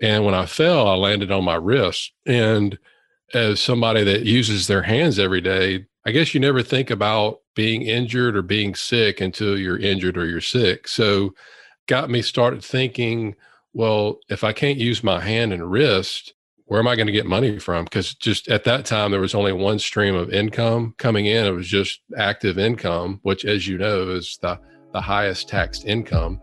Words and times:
And 0.00 0.24
when 0.24 0.34
I 0.34 0.46
fell, 0.46 0.88
I 0.88 0.94
landed 0.94 1.30
on 1.30 1.44
my 1.44 1.56
wrist. 1.56 2.12
And 2.26 2.78
as 3.34 3.60
somebody 3.60 4.04
that 4.04 4.24
uses 4.24 4.66
their 4.66 4.82
hands 4.82 5.18
every 5.18 5.40
day, 5.40 5.86
I 6.06 6.12
guess 6.12 6.32
you 6.32 6.40
never 6.40 6.62
think 6.62 6.90
about 6.90 7.40
being 7.54 7.82
injured 7.82 8.36
or 8.36 8.42
being 8.42 8.74
sick 8.74 9.20
until 9.20 9.58
you're 9.58 9.78
injured 9.78 10.16
or 10.16 10.26
you're 10.26 10.40
sick. 10.40 10.88
So, 10.88 11.34
got 11.86 12.10
me 12.10 12.22
started 12.22 12.62
thinking, 12.62 13.34
well, 13.72 14.18
if 14.28 14.44
I 14.44 14.52
can't 14.52 14.78
use 14.78 15.02
my 15.02 15.20
hand 15.20 15.52
and 15.52 15.70
wrist, 15.70 16.34
where 16.66 16.80
am 16.80 16.86
I 16.86 16.96
going 16.96 17.06
to 17.06 17.12
get 17.12 17.26
money 17.26 17.58
from? 17.58 17.84
Because 17.84 18.14
just 18.14 18.48
at 18.48 18.64
that 18.64 18.84
time, 18.84 19.10
there 19.10 19.20
was 19.20 19.34
only 19.34 19.52
one 19.52 19.78
stream 19.78 20.14
of 20.14 20.30
income 20.30 20.94
coming 20.98 21.26
in. 21.26 21.46
It 21.46 21.50
was 21.50 21.66
just 21.66 22.00
active 22.16 22.58
income, 22.58 23.20
which, 23.22 23.44
as 23.44 23.66
you 23.66 23.78
know, 23.78 24.10
is 24.10 24.38
the, 24.42 24.60
the 24.92 25.00
highest 25.00 25.48
taxed 25.48 25.86
income. 25.86 26.40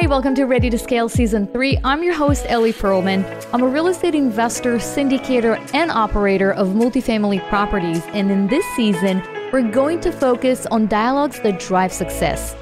Hi, 0.00 0.06
welcome 0.06 0.34
to 0.36 0.44
Ready 0.44 0.70
to 0.70 0.78
Scale 0.78 1.10
Season 1.10 1.46
3. 1.48 1.78
I'm 1.84 2.02
your 2.02 2.14
host, 2.14 2.46
Ellie 2.48 2.72
Perlman. 2.72 3.22
I'm 3.52 3.62
a 3.62 3.68
real 3.68 3.86
estate 3.86 4.14
investor, 4.14 4.76
syndicator, 4.76 5.60
and 5.74 5.90
operator 5.90 6.54
of 6.54 6.68
multifamily 6.68 7.46
properties. 7.50 8.02
And 8.14 8.30
in 8.30 8.46
this 8.46 8.64
season, 8.74 9.22
we're 9.52 9.70
going 9.70 10.00
to 10.00 10.10
focus 10.10 10.64
on 10.70 10.86
dialogues 10.86 11.38
that 11.42 11.60
drive 11.60 11.92
success. 11.92 12.56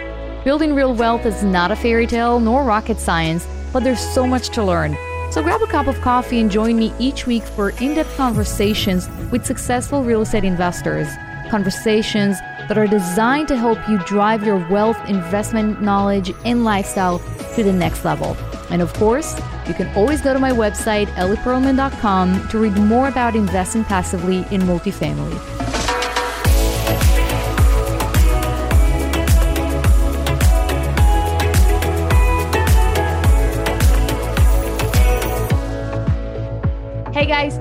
Building 0.45 0.75
real 0.75 0.93
wealth 0.93 1.27
is 1.27 1.45
not 1.45 1.71
a 1.71 1.77
fairy 1.77 2.09
tale 2.09 2.41
nor 2.41 2.65
rocket 2.65 2.99
science, 2.99 3.47
but 3.73 3.85
there's 3.85 4.01
so 4.01 4.27
much 4.27 4.49
to 4.49 4.65
learn. 4.65 4.97
So 5.31 5.41
grab 5.41 5.63
a 5.63 5.69
cup 5.69 5.87
of 5.87 6.01
coffee 6.01 6.41
and 6.41 6.51
join 6.51 6.77
me 6.77 6.93
each 6.99 7.29
week 7.29 7.45
for 7.45 7.71
in 7.71 7.95
depth 7.95 8.17
conversations 8.17 9.09
with 9.31 9.47
successful 9.47 10.03
real 10.03 10.23
estate 10.23 10.43
investors. 10.43 11.07
Conversations 11.51 12.37
that 12.69 12.79
are 12.79 12.87
designed 12.87 13.49
to 13.49 13.57
help 13.57 13.79
you 13.89 13.99
drive 14.05 14.45
your 14.45 14.59
wealth, 14.69 14.99
investment 15.09 15.83
knowledge, 15.83 16.33
and 16.45 16.65
lifestyle 16.65 17.19
to 17.55 17.63
the 17.63 17.73
next 17.73 18.05
level. 18.05 18.37
And 18.71 18.83
of 18.83 18.93
course, 18.95 19.35
you 19.67 19.75
can 19.75 19.93
always 19.97 20.21
go 20.21 20.33
to 20.33 20.39
my 20.39 20.53
website, 20.53 21.07
ellieperlman.com, 21.09 22.49
to 22.49 22.59
read 22.59 22.77
more 22.77 23.09
about 23.09 23.35
investing 23.35 23.85
passively 23.85 24.39
in 24.51 24.63
multifamily. 24.63 25.58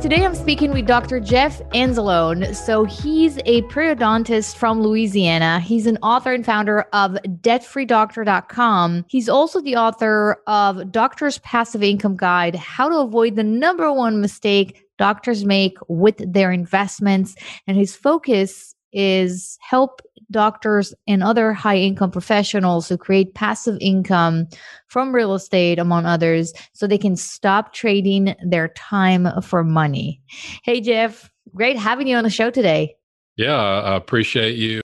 Today 0.09 0.23
I'm 0.23 0.35
speaking 0.35 0.71
with 0.71 0.87
Dr. 0.87 1.19
Jeff 1.19 1.61
Anzalone. 1.71 2.55
So 2.55 2.85
he's 2.85 3.39
a 3.39 3.61
periodontist 3.63 4.55
from 4.55 4.81
Louisiana. 4.81 5.59
He's 5.59 5.85
an 5.85 5.97
author 6.01 6.31
and 6.31 6.45
founder 6.45 6.83
of 6.93 7.17
debtfreedoctor.com. 7.25 9.03
He's 9.09 9.27
also 9.27 9.59
the 9.59 9.75
author 9.75 10.41
of 10.47 10.93
Doctor's 10.93 11.39
Passive 11.39 11.83
Income 11.83 12.15
Guide, 12.15 12.55
How 12.55 12.87
to 12.87 12.99
Avoid 12.99 13.35
the 13.35 13.43
Number 13.43 13.91
One 13.91 14.21
Mistake 14.21 14.81
Doctors 14.97 15.43
Make 15.43 15.75
with 15.89 16.15
Their 16.31 16.53
Investments. 16.53 17.35
And 17.67 17.75
his 17.75 17.93
focus 17.93 18.75
is 18.93 19.57
help 19.59 20.01
doctors 20.31 20.93
and 21.07 21.23
other 21.23 21.53
high 21.53 21.77
income 21.77 22.11
professionals 22.11 22.89
who 22.89 22.97
create 22.97 23.33
passive 23.33 23.77
income 23.79 24.47
from 24.87 25.13
real 25.13 25.33
estate, 25.33 25.79
among 25.79 26.05
others, 26.05 26.53
so 26.73 26.87
they 26.87 26.97
can 26.97 27.15
stop 27.15 27.73
trading 27.73 28.35
their 28.43 28.69
time 28.69 29.27
for 29.41 29.63
money. 29.63 30.21
Hey, 30.63 30.81
Jeff, 30.81 31.29
great 31.53 31.77
having 31.77 32.07
you 32.07 32.15
on 32.15 32.23
the 32.23 32.29
show 32.29 32.49
today. 32.49 32.95
Yeah, 33.35 33.55
I 33.55 33.95
appreciate 33.95 34.55
you 34.55 34.81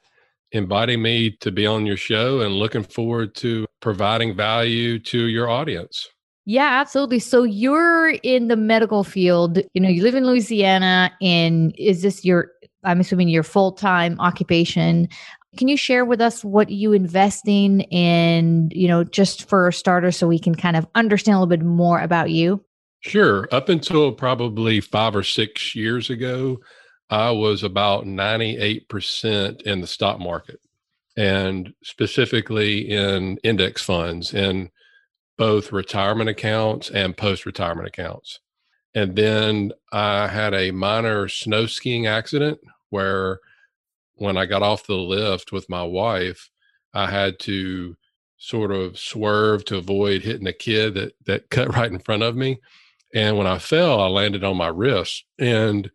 inviting 0.51 1.01
me 1.01 1.31
to 1.41 1.51
be 1.51 1.65
on 1.65 1.85
your 1.85 1.97
show 1.97 2.41
and 2.41 2.53
looking 2.53 2.83
forward 2.83 3.33
to 3.35 3.65
providing 3.81 4.35
value 4.35 4.99
to 4.99 5.25
your 5.25 5.49
audience. 5.49 6.07
Yeah, 6.45 6.79
absolutely. 6.81 7.19
So 7.19 7.43
you're 7.43 8.11
in 8.21 8.49
the 8.49 8.57
medical 8.57 9.03
field. 9.03 9.59
You 9.73 9.81
know, 9.81 9.89
you 9.89 10.03
live 10.03 10.13
in 10.13 10.25
Louisiana, 10.25 11.11
and 11.21 11.73
is 11.77 12.01
this 12.01 12.25
your 12.25 12.51
I'm 12.83 12.99
assuming 12.99 13.29
your 13.29 13.43
full 13.43 13.71
time 13.71 14.19
occupation. 14.19 15.07
Can 15.57 15.67
you 15.67 15.77
share 15.77 16.03
with 16.03 16.19
us 16.19 16.43
what 16.43 16.69
you 16.69 16.93
investing 16.93 17.81
in, 17.81 18.43
and, 18.63 18.73
you 18.73 18.87
know, 18.87 19.03
just 19.03 19.47
for 19.47 19.71
starters 19.71 20.17
so 20.17 20.27
we 20.27 20.39
can 20.39 20.55
kind 20.55 20.75
of 20.75 20.87
understand 20.95 21.35
a 21.35 21.39
little 21.39 21.49
bit 21.49 21.63
more 21.63 21.99
about 21.99 22.31
you? 22.31 22.63
Sure. 23.01 23.47
Up 23.51 23.69
until 23.69 24.11
probably 24.13 24.79
five 24.79 25.15
or 25.15 25.23
six 25.23 25.75
years 25.75 26.09
ago, 26.09 26.59
I 27.09 27.31
was 27.31 27.63
about 27.63 28.05
98% 28.05 29.61
in 29.63 29.81
the 29.81 29.87
stock 29.87 30.19
market 30.19 30.59
and 31.15 31.73
specifically 31.83 32.89
in 32.89 33.37
index 33.43 33.83
funds 33.83 34.33
in 34.33 34.69
both 35.37 35.71
retirement 35.71 36.29
accounts 36.29 36.89
and 36.89 37.15
post 37.15 37.45
retirement 37.45 37.87
accounts. 37.87 38.39
And 38.95 39.15
then 39.15 39.71
I 39.91 40.27
had 40.27 40.53
a 40.53 40.71
minor 40.71 41.27
snow 41.27 41.65
skiing 41.65 42.07
accident 42.07 42.59
where 42.93 43.39
when 44.15 44.37
I 44.37 44.45
got 44.45 44.61
off 44.61 44.87
the 44.87 44.95
lift 44.95 45.51
with 45.51 45.69
my 45.69 45.83
wife, 45.83 46.49
I 46.93 47.09
had 47.09 47.39
to 47.41 47.97
sort 48.37 48.71
of 48.71 48.99
swerve 48.99 49.65
to 49.65 49.77
avoid 49.77 50.21
hitting 50.21 50.47
a 50.47 50.53
kid 50.53 50.93
that 50.93 51.13
that 51.25 51.49
cut 51.55 51.75
right 51.75 51.91
in 51.91 51.99
front 51.99 52.23
of 52.23 52.35
me. 52.35 52.59
And 53.13 53.37
when 53.37 53.47
I 53.47 53.57
fell, 53.59 53.99
I 53.99 54.07
landed 54.07 54.43
on 54.43 54.57
my 54.57 54.67
wrist. 54.67 55.25
And 55.39 55.91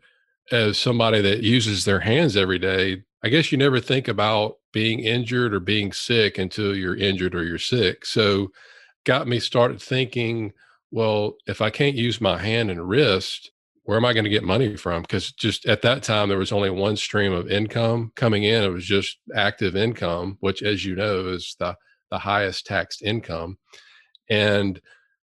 as 0.53 0.79
somebody 0.79 1.21
that 1.23 1.43
uses 1.43 1.85
their 1.85 2.01
hands 2.01 2.37
every 2.37 2.59
day, 2.59 3.03
I 3.23 3.29
guess 3.29 3.51
you 3.51 3.59
never 3.59 3.81
think 3.81 4.09
about 4.09 4.59
being 4.73 5.01
injured 5.01 5.53
or 5.53 5.61
being 5.61 5.93
sick 5.93 6.39
until 6.39 6.75
you're 6.77 6.97
injured 6.97 7.35
or 7.35 7.45
you're 7.45 7.59
sick. 7.59 8.07
So 8.07 8.51
got 9.05 9.27
me 9.27 9.41
started 9.41 9.83
thinking, 9.83 10.53
well, 10.91 11.35
if 11.47 11.61
I 11.61 11.71
can't 11.71 11.97
use 11.97 12.21
my 12.21 12.39
hand 12.39 12.71
and 12.71 12.89
wrist, 12.89 13.51
where 13.89 13.97
am 13.97 14.05
I 14.05 14.13
going 14.13 14.25
to 14.25 14.31
get 14.31 14.45
money 14.45 14.77
from? 14.77 15.01
Because 15.01 15.33
just 15.33 15.65
at 15.65 15.81
that 15.81 16.03
time, 16.03 16.29
there 16.29 16.37
was 16.37 16.53
only 16.53 16.69
one 16.69 16.95
stream 16.95 17.33
of 17.33 17.51
income 17.51 18.13
coming 18.17 18.45
in. 18.45 18.63
It 18.63 18.69
was 18.69 18.85
just 18.85 19.17
active 19.35 19.75
income, 19.77 20.37
which, 20.41 20.63
as 20.63 20.85
you 20.85 20.95
know, 20.95 21.29
is 21.29 21.57
the, 21.59 21.75
the 22.11 22.19
highest 22.19 22.67
taxed 22.67 23.01
income. 23.01 23.57
And 24.29 24.79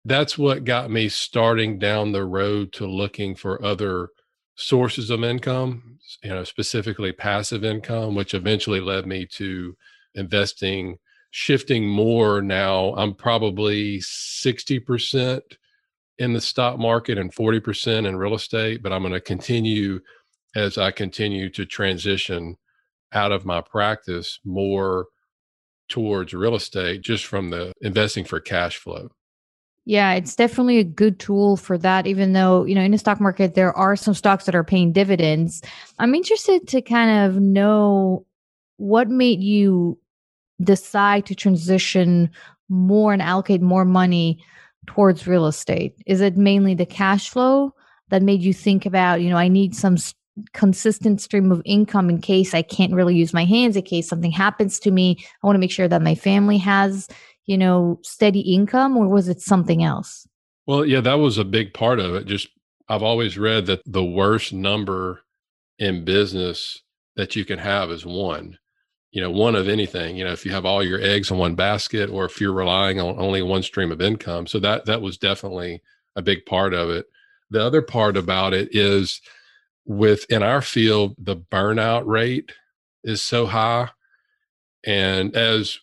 that's 0.05 0.37
what 0.37 0.65
got 0.65 0.91
me 0.91 1.09
starting 1.09 1.79
down 1.79 2.11
the 2.11 2.25
road 2.25 2.71
to 2.73 2.85
looking 2.85 3.33
for 3.33 3.65
other 3.65 4.09
sources 4.53 5.09
of 5.09 5.23
income, 5.23 5.97
you 6.23 6.29
know, 6.29 6.43
specifically 6.43 7.11
passive 7.11 7.63
income, 7.63 8.13
which 8.13 8.35
eventually 8.35 8.81
led 8.81 9.07
me 9.07 9.25
to 9.31 9.75
investing, 10.13 10.99
shifting 11.31 11.87
more 11.87 12.39
now. 12.39 12.93
I'm 12.97 13.15
probably 13.15 13.97
60% 13.97 15.41
in 16.19 16.33
the 16.33 16.41
stock 16.41 16.77
market 16.77 17.17
and 17.17 17.33
40% 17.33 18.07
in 18.07 18.15
real 18.15 18.35
estate, 18.35 18.83
but 18.83 18.93
I'm 18.93 19.01
going 19.01 19.13
to 19.13 19.21
continue 19.21 19.99
as 20.55 20.77
I 20.77 20.91
continue 20.91 21.49
to 21.51 21.65
transition 21.65 22.55
out 23.11 23.31
of 23.31 23.45
my 23.45 23.61
practice 23.61 24.39
more 24.45 25.07
towards 25.89 26.33
real 26.33 26.55
estate 26.55 27.01
just 27.01 27.25
from 27.25 27.49
the 27.49 27.73
investing 27.81 28.25
for 28.25 28.39
cash 28.39 28.77
flow. 28.77 29.09
Yeah, 29.85 30.13
it's 30.13 30.35
definitely 30.35 30.79
a 30.79 30.83
good 30.83 31.19
tool 31.19 31.57
for 31.57 31.77
that, 31.79 32.07
even 32.07 32.31
though, 32.33 32.63
you 32.63 32.73
know, 32.73 32.81
in 32.81 32.91
the 32.91 32.97
stock 32.97 33.19
market, 33.19 33.53
there 33.53 33.73
are 33.73 33.97
some 33.97 34.13
stocks 34.13 34.45
that 34.45 34.55
are 34.55 34.63
paying 34.63 34.93
dividends. 34.93 35.61
I'm 35.99 36.15
interested 36.15 36.67
to 36.69 36.81
kind 36.81 37.25
of 37.25 37.41
know 37.41 38.25
what 38.77 39.09
made 39.09 39.41
you 39.41 39.99
decide 40.61 41.25
to 41.25 41.35
transition 41.35 42.31
more 42.69 43.11
and 43.11 43.21
allocate 43.21 43.61
more 43.61 43.83
money 43.83 44.41
towards 44.87 45.27
real 45.27 45.45
estate? 45.45 45.95
Is 46.05 46.21
it 46.21 46.37
mainly 46.37 46.73
the 46.75 46.85
cash 46.85 47.29
flow 47.29 47.73
that 48.09 48.21
made 48.21 48.41
you 48.41 48.53
think 48.53 48.85
about, 48.85 49.21
you 49.21 49.29
know, 49.29 49.37
I 49.37 49.47
need 49.47 49.75
some 49.75 49.97
consistent 50.53 51.21
stream 51.21 51.51
of 51.51 51.61
income 51.65 52.09
in 52.09 52.19
case 52.19 52.53
I 52.53 52.61
can't 52.61 52.93
really 52.93 53.15
use 53.15 53.33
my 53.33 53.45
hands, 53.45 53.75
in 53.75 53.83
case 53.83 54.07
something 54.07 54.31
happens 54.31 54.79
to 54.79 54.91
me? 54.91 55.17
I 55.21 55.47
want 55.47 55.55
to 55.55 55.59
make 55.59 55.71
sure 55.71 55.87
that 55.87 56.01
my 56.01 56.15
family 56.15 56.57
has, 56.57 57.07
you 57.45 57.57
know, 57.57 57.99
steady 58.03 58.39
income, 58.39 58.97
or 58.97 59.07
was 59.07 59.29
it 59.29 59.41
something 59.41 59.83
else? 59.83 60.27
Well, 60.65 60.85
yeah, 60.85 61.01
that 61.01 61.15
was 61.15 61.37
a 61.37 61.43
big 61.43 61.73
part 61.73 61.99
of 61.99 62.15
it. 62.15 62.25
Just, 62.25 62.47
I've 62.87 63.03
always 63.03 63.37
read 63.37 63.65
that 63.67 63.81
the 63.85 64.03
worst 64.03 64.53
number 64.53 65.21
in 65.77 66.05
business 66.05 66.81
that 67.15 67.35
you 67.35 67.45
can 67.45 67.59
have 67.59 67.91
is 67.91 68.05
one 68.05 68.57
you 69.13 69.21
know 69.21 69.29
one 69.29 69.55
of 69.55 69.69
anything 69.69 70.17
you 70.17 70.25
know 70.25 70.31
if 70.31 70.43
you 70.43 70.51
have 70.51 70.65
all 70.65 70.83
your 70.83 70.99
eggs 70.99 71.29
in 71.31 71.37
one 71.37 71.55
basket 71.55 72.09
or 72.09 72.25
if 72.25 72.41
you're 72.41 72.51
relying 72.51 72.99
on 72.99 73.17
only 73.19 73.41
one 73.41 73.63
stream 73.63 73.91
of 73.91 74.01
income. 74.01 74.47
So 74.47 74.59
that 74.59 74.85
that 74.85 75.01
was 75.01 75.17
definitely 75.17 75.81
a 76.15 76.21
big 76.21 76.45
part 76.45 76.73
of 76.73 76.89
it. 76.89 77.05
The 77.49 77.63
other 77.63 77.83
part 77.83 78.17
about 78.17 78.53
it 78.53 78.69
is 78.75 79.21
within 79.85 80.41
our 80.43 80.61
field 80.61 81.15
the 81.19 81.37
burnout 81.37 82.07
rate 82.07 82.51
is 83.03 83.21
so 83.21 83.45
high. 83.45 83.89
And 84.85 85.35
as 85.35 85.79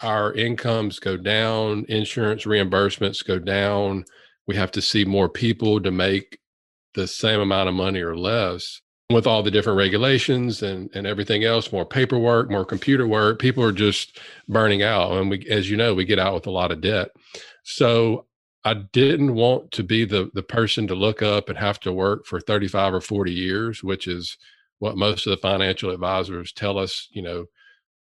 our 0.00 0.32
incomes 0.32 1.00
go 1.00 1.16
down 1.16 1.84
insurance 1.88 2.44
reimbursements 2.44 3.26
go 3.26 3.38
down 3.40 4.04
we 4.46 4.54
have 4.54 4.70
to 4.70 4.80
see 4.80 5.04
more 5.04 5.28
people 5.28 5.80
to 5.80 5.90
make 5.90 6.38
the 6.94 7.08
same 7.08 7.40
amount 7.40 7.68
of 7.68 7.74
money 7.74 8.00
or 8.00 8.16
less 8.16 8.80
with 9.10 9.26
all 9.26 9.42
the 9.42 9.50
different 9.50 9.78
regulations 9.78 10.62
and, 10.62 10.90
and 10.94 11.06
everything 11.06 11.42
else, 11.42 11.72
more 11.72 11.86
paperwork, 11.86 12.50
more 12.50 12.64
computer 12.64 13.06
work, 13.08 13.38
people 13.38 13.64
are 13.64 13.72
just 13.72 14.18
burning 14.48 14.82
out. 14.82 15.12
And 15.12 15.30
we, 15.30 15.46
as 15.48 15.70
you 15.70 15.78
know, 15.78 15.94
we 15.94 16.04
get 16.04 16.18
out 16.18 16.34
with 16.34 16.46
a 16.46 16.50
lot 16.50 16.70
of 16.70 16.82
debt. 16.82 17.08
So 17.62 18.26
I 18.64 18.74
didn't 18.74 19.34
want 19.34 19.70
to 19.72 19.82
be 19.82 20.04
the 20.04 20.30
the 20.34 20.42
person 20.42 20.86
to 20.88 20.94
look 20.94 21.22
up 21.22 21.48
and 21.48 21.56
have 21.56 21.80
to 21.80 21.92
work 21.92 22.26
for 22.26 22.38
35 22.38 22.94
or 22.94 23.00
40 23.00 23.32
years, 23.32 23.82
which 23.82 24.06
is 24.06 24.36
what 24.78 24.98
most 24.98 25.26
of 25.26 25.30
the 25.30 25.38
financial 25.38 25.90
advisors 25.90 26.52
tell 26.52 26.78
us, 26.78 27.08
you 27.10 27.22
know, 27.22 27.46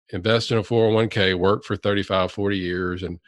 invest 0.09 0.51
in 0.51 0.57
a 0.57 0.63
401k, 0.63 1.37
work 1.37 1.63
for 1.63 1.75
35, 1.75 2.31
40 2.31 2.57
years. 2.57 3.03
And 3.03 3.19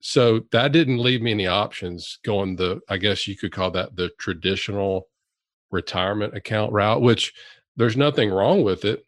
so 0.00 0.40
that 0.52 0.72
didn't 0.72 0.98
leave 0.98 1.20
me 1.20 1.32
any 1.32 1.46
options 1.46 2.18
going 2.24 2.56
the, 2.56 2.80
I 2.88 2.96
guess 2.96 3.26
you 3.26 3.36
could 3.36 3.52
call 3.52 3.70
that 3.72 3.96
the 3.96 4.10
traditional 4.18 5.08
retirement 5.70 6.36
account 6.36 6.72
route, 6.72 7.00
which 7.00 7.32
there's 7.76 7.96
nothing 7.96 8.30
wrong 8.30 8.62
with 8.62 8.84
it, 8.84 9.04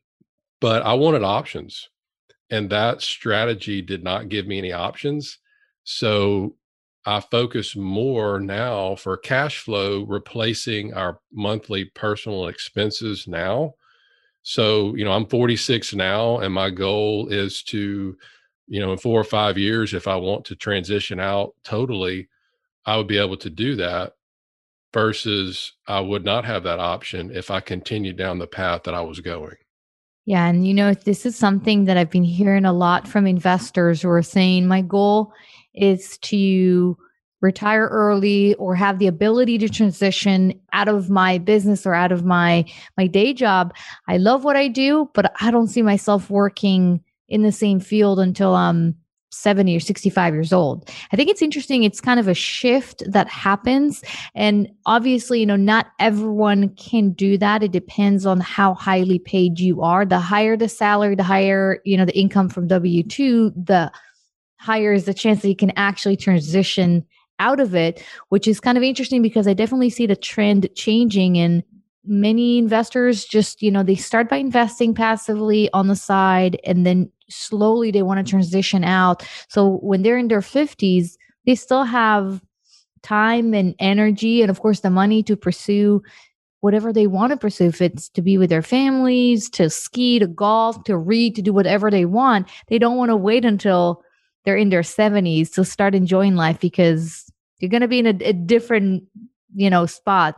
but 0.60 0.82
I 0.82 0.94
wanted 0.94 1.22
options. 1.22 1.88
And 2.50 2.70
that 2.70 3.02
strategy 3.02 3.82
did 3.82 4.02
not 4.02 4.28
give 4.28 4.46
me 4.46 4.58
any 4.58 4.72
options. 4.72 5.38
So 5.84 6.56
I 7.06 7.20
focus 7.20 7.76
more 7.76 8.40
now 8.40 8.96
for 8.96 9.16
cash 9.16 9.60
flow, 9.60 10.04
replacing 10.04 10.94
our 10.94 11.20
monthly 11.32 11.86
personal 11.86 12.48
expenses 12.48 13.26
now. 13.26 13.74
So, 14.42 14.94
you 14.94 15.04
know, 15.04 15.12
I'm 15.12 15.26
46 15.26 15.94
now, 15.94 16.38
and 16.38 16.52
my 16.52 16.70
goal 16.70 17.28
is 17.28 17.62
to, 17.64 18.16
you 18.66 18.80
know, 18.80 18.92
in 18.92 18.98
four 18.98 19.20
or 19.20 19.24
five 19.24 19.58
years, 19.58 19.94
if 19.94 20.06
I 20.08 20.16
want 20.16 20.44
to 20.46 20.56
transition 20.56 21.20
out 21.20 21.54
totally, 21.64 22.28
I 22.84 22.96
would 22.96 23.08
be 23.08 23.18
able 23.18 23.36
to 23.38 23.50
do 23.50 23.76
that 23.76 24.14
versus 24.92 25.72
I 25.86 26.00
would 26.00 26.24
not 26.24 26.44
have 26.44 26.62
that 26.64 26.80
option 26.80 27.30
if 27.32 27.50
I 27.50 27.60
continued 27.60 28.16
down 28.16 28.38
the 28.38 28.46
path 28.46 28.84
that 28.84 28.94
I 28.94 29.00
was 29.02 29.20
going. 29.20 29.56
Yeah. 30.24 30.46
And, 30.46 30.66
you 30.66 30.74
know, 30.74 30.92
this 30.92 31.24
is 31.24 31.36
something 31.36 31.86
that 31.86 31.96
I've 31.96 32.10
been 32.10 32.24
hearing 32.24 32.64
a 32.64 32.72
lot 32.72 33.08
from 33.08 33.26
investors 33.26 34.02
who 34.02 34.10
are 34.10 34.22
saying 34.22 34.66
my 34.66 34.82
goal 34.82 35.32
is 35.74 36.18
to 36.18 36.98
retire 37.40 37.86
early 37.86 38.54
or 38.54 38.74
have 38.74 38.98
the 38.98 39.06
ability 39.06 39.58
to 39.58 39.68
transition 39.68 40.60
out 40.72 40.88
of 40.88 41.08
my 41.08 41.38
business 41.38 41.86
or 41.86 41.94
out 41.94 42.10
of 42.12 42.24
my 42.24 42.64
my 42.96 43.06
day 43.06 43.32
job 43.32 43.72
i 44.08 44.16
love 44.16 44.42
what 44.42 44.56
i 44.56 44.66
do 44.66 45.08
but 45.14 45.32
i 45.40 45.50
don't 45.50 45.68
see 45.68 45.82
myself 45.82 46.30
working 46.30 47.00
in 47.28 47.42
the 47.42 47.52
same 47.52 47.78
field 47.78 48.18
until 48.18 48.56
i'm 48.56 48.96
70 49.30 49.76
or 49.76 49.80
65 49.80 50.34
years 50.34 50.52
old. 50.52 50.90
I 51.12 51.16
think 51.16 51.28
it's 51.28 51.42
interesting. 51.42 51.82
It's 51.82 52.00
kind 52.00 52.18
of 52.18 52.28
a 52.28 52.34
shift 52.34 53.02
that 53.06 53.28
happens. 53.28 54.02
And 54.34 54.68
obviously, 54.86 55.40
you 55.40 55.46
know, 55.46 55.56
not 55.56 55.88
everyone 55.98 56.70
can 56.70 57.10
do 57.10 57.36
that. 57.38 57.62
It 57.62 57.72
depends 57.72 58.24
on 58.24 58.40
how 58.40 58.74
highly 58.74 59.18
paid 59.18 59.60
you 59.60 59.82
are. 59.82 60.04
The 60.06 60.18
higher 60.18 60.56
the 60.56 60.68
salary, 60.68 61.14
the 61.14 61.22
higher, 61.22 61.80
you 61.84 61.96
know, 61.96 62.04
the 62.04 62.18
income 62.18 62.48
from 62.48 62.68
W 62.68 63.02
2, 63.02 63.52
the 63.56 63.92
higher 64.58 64.92
is 64.92 65.04
the 65.04 65.14
chance 65.14 65.42
that 65.42 65.48
you 65.48 65.56
can 65.56 65.72
actually 65.76 66.16
transition 66.16 67.04
out 67.38 67.60
of 67.60 67.74
it, 67.74 68.02
which 68.30 68.48
is 68.48 68.60
kind 68.60 68.76
of 68.76 68.82
interesting 68.82 69.22
because 69.22 69.46
I 69.46 69.54
definitely 69.54 69.90
see 69.90 70.06
the 70.06 70.16
trend 70.16 70.68
changing 70.74 71.36
in 71.36 71.62
many 72.04 72.58
investors 72.58 73.24
just, 73.24 73.62
you 73.62 73.70
know, 73.70 73.82
they 73.82 73.94
start 73.94 74.28
by 74.28 74.38
investing 74.38 74.94
passively 74.94 75.70
on 75.72 75.88
the 75.88 75.96
side 75.96 76.58
and 76.64 76.84
then 76.84 77.10
slowly 77.30 77.90
they 77.90 78.02
want 78.02 78.24
to 78.24 78.30
transition 78.30 78.84
out. 78.84 79.26
So 79.48 79.78
when 79.78 80.02
they're 80.02 80.18
in 80.18 80.28
their 80.28 80.40
50s, 80.40 81.16
they 81.46 81.54
still 81.54 81.84
have 81.84 82.42
time 83.02 83.54
and 83.54 83.74
energy 83.78 84.42
and 84.42 84.50
of 84.50 84.60
course 84.60 84.80
the 84.80 84.90
money 84.90 85.22
to 85.22 85.36
pursue 85.36 86.02
whatever 86.60 86.92
they 86.92 87.06
want 87.06 87.30
to 87.30 87.36
pursue 87.36 87.66
if 87.66 87.80
it's 87.80 88.08
to 88.08 88.20
be 88.20 88.36
with 88.36 88.50
their 88.50 88.62
families 88.62 89.48
to 89.48 89.70
ski 89.70 90.18
to 90.18 90.26
golf 90.26 90.82
to 90.84 90.96
read 90.96 91.34
to 91.36 91.42
do 91.42 91.52
whatever 91.52 91.90
they 91.90 92.04
want 92.04 92.48
they 92.66 92.78
don't 92.78 92.96
want 92.96 93.10
to 93.10 93.16
wait 93.16 93.44
until 93.44 94.02
they're 94.44 94.56
in 94.56 94.70
their 94.70 94.82
70s 94.82 95.52
to 95.52 95.64
start 95.64 95.94
enjoying 95.94 96.34
life 96.34 96.58
because 96.58 97.30
you're 97.60 97.70
going 97.70 97.82
to 97.82 97.88
be 97.88 98.00
in 98.00 98.06
a, 98.06 98.18
a 98.24 98.32
different 98.32 99.04
you 99.54 99.70
know 99.70 99.86
spot 99.86 100.34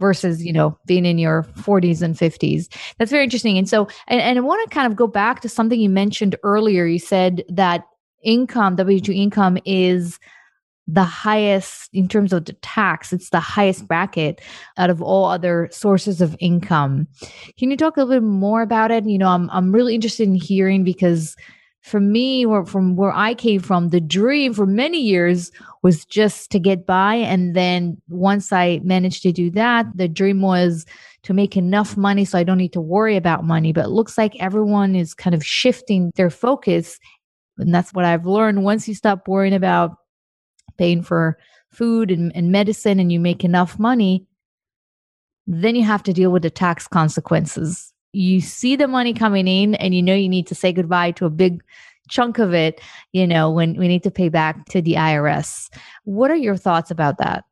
versus 0.00 0.44
you 0.44 0.52
know 0.52 0.76
being 0.86 1.04
in 1.04 1.18
your 1.18 1.44
40s 1.54 2.02
and 2.02 2.16
50s 2.16 2.68
that's 2.98 3.10
very 3.10 3.24
interesting. 3.24 3.58
And 3.58 3.68
so 3.68 3.88
and, 4.08 4.20
and 4.20 4.38
i 4.38 4.40
want 4.40 4.68
to 4.68 4.74
kind 4.74 4.90
of 4.90 4.96
go 4.96 5.06
back 5.06 5.40
to 5.40 5.48
something 5.48 5.80
you 5.80 5.90
mentioned 5.90 6.36
earlier. 6.42 6.86
You 6.86 6.98
said 6.98 7.44
that 7.48 7.84
income 8.22 8.76
w2 8.76 9.14
income 9.14 9.58
is 9.64 10.18
the 10.86 11.04
highest 11.04 11.88
in 11.94 12.08
terms 12.08 12.32
of 12.32 12.44
the 12.44 12.52
tax. 12.54 13.12
It's 13.12 13.30
the 13.30 13.40
highest 13.40 13.88
bracket 13.88 14.42
out 14.76 14.90
of 14.90 15.00
all 15.00 15.24
other 15.24 15.68
sources 15.72 16.20
of 16.20 16.36
income. 16.40 17.08
Can 17.58 17.70
you 17.70 17.76
talk 17.76 17.96
a 17.96 18.00
little 18.00 18.20
bit 18.20 18.26
more 18.26 18.60
about 18.60 18.90
it? 18.90 19.06
You 19.06 19.18
know 19.18 19.28
i'm, 19.28 19.48
I'm 19.50 19.72
really 19.72 19.94
interested 19.94 20.28
in 20.28 20.34
hearing 20.34 20.84
because 20.84 21.36
for 21.84 22.00
me 22.00 22.46
or 22.46 22.64
from 22.64 22.96
where 22.96 23.12
I 23.12 23.34
came 23.34 23.60
from, 23.60 23.90
the 23.90 24.00
dream 24.00 24.54
for 24.54 24.64
many 24.64 24.98
years 24.98 25.52
was 25.82 26.06
just 26.06 26.50
to 26.52 26.58
get 26.58 26.86
by. 26.86 27.16
And 27.16 27.54
then 27.54 28.00
once 28.08 28.54
I 28.54 28.80
managed 28.82 29.22
to 29.24 29.32
do 29.32 29.50
that, 29.50 29.86
the 29.94 30.08
dream 30.08 30.40
was 30.40 30.86
to 31.24 31.34
make 31.34 31.58
enough 31.58 31.94
money 31.94 32.24
so 32.24 32.38
I 32.38 32.42
don't 32.42 32.56
need 32.56 32.72
to 32.72 32.80
worry 32.80 33.16
about 33.16 33.44
money. 33.44 33.74
But 33.74 33.84
it 33.84 33.90
looks 33.90 34.16
like 34.16 34.34
everyone 34.40 34.96
is 34.96 35.12
kind 35.12 35.34
of 35.34 35.44
shifting 35.44 36.10
their 36.16 36.30
focus. 36.30 36.98
And 37.58 37.74
that's 37.74 37.92
what 37.92 38.06
I've 38.06 38.24
learned. 38.24 38.64
Once 38.64 38.88
you 38.88 38.94
stop 38.94 39.28
worrying 39.28 39.52
about 39.52 39.94
paying 40.78 41.02
for 41.02 41.36
food 41.70 42.10
and, 42.10 42.34
and 42.34 42.50
medicine 42.50 42.98
and 42.98 43.12
you 43.12 43.20
make 43.20 43.44
enough 43.44 43.78
money, 43.78 44.26
then 45.46 45.76
you 45.76 45.84
have 45.84 46.02
to 46.04 46.14
deal 46.14 46.32
with 46.32 46.44
the 46.44 46.50
tax 46.50 46.88
consequences 46.88 47.93
you 48.14 48.40
see 48.40 48.76
the 48.76 48.88
money 48.88 49.12
coming 49.12 49.48
in 49.48 49.74
and 49.76 49.94
you 49.94 50.02
know 50.02 50.14
you 50.14 50.28
need 50.28 50.46
to 50.48 50.54
say 50.54 50.72
goodbye 50.72 51.10
to 51.12 51.26
a 51.26 51.30
big 51.30 51.62
chunk 52.08 52.38
of 52.38 52.52
it, 52.52 52.80
you 53.12 53.26
know, 53.26 53.50
when 53.50 53.76
we 53.76 53.88
need 53.88 54.02
to 54.02 54.10
pay 54.10 54.28
back 54.28 54.66
to 54.66 54.82
the 54.82 54.94
IRS. 54.94 55.70
What 56.04 56.30
are 56.30 56.36
your 56.36 56.56
thoughts 56.56 56.90
about 56.90 57.18
that? 57.18 57.44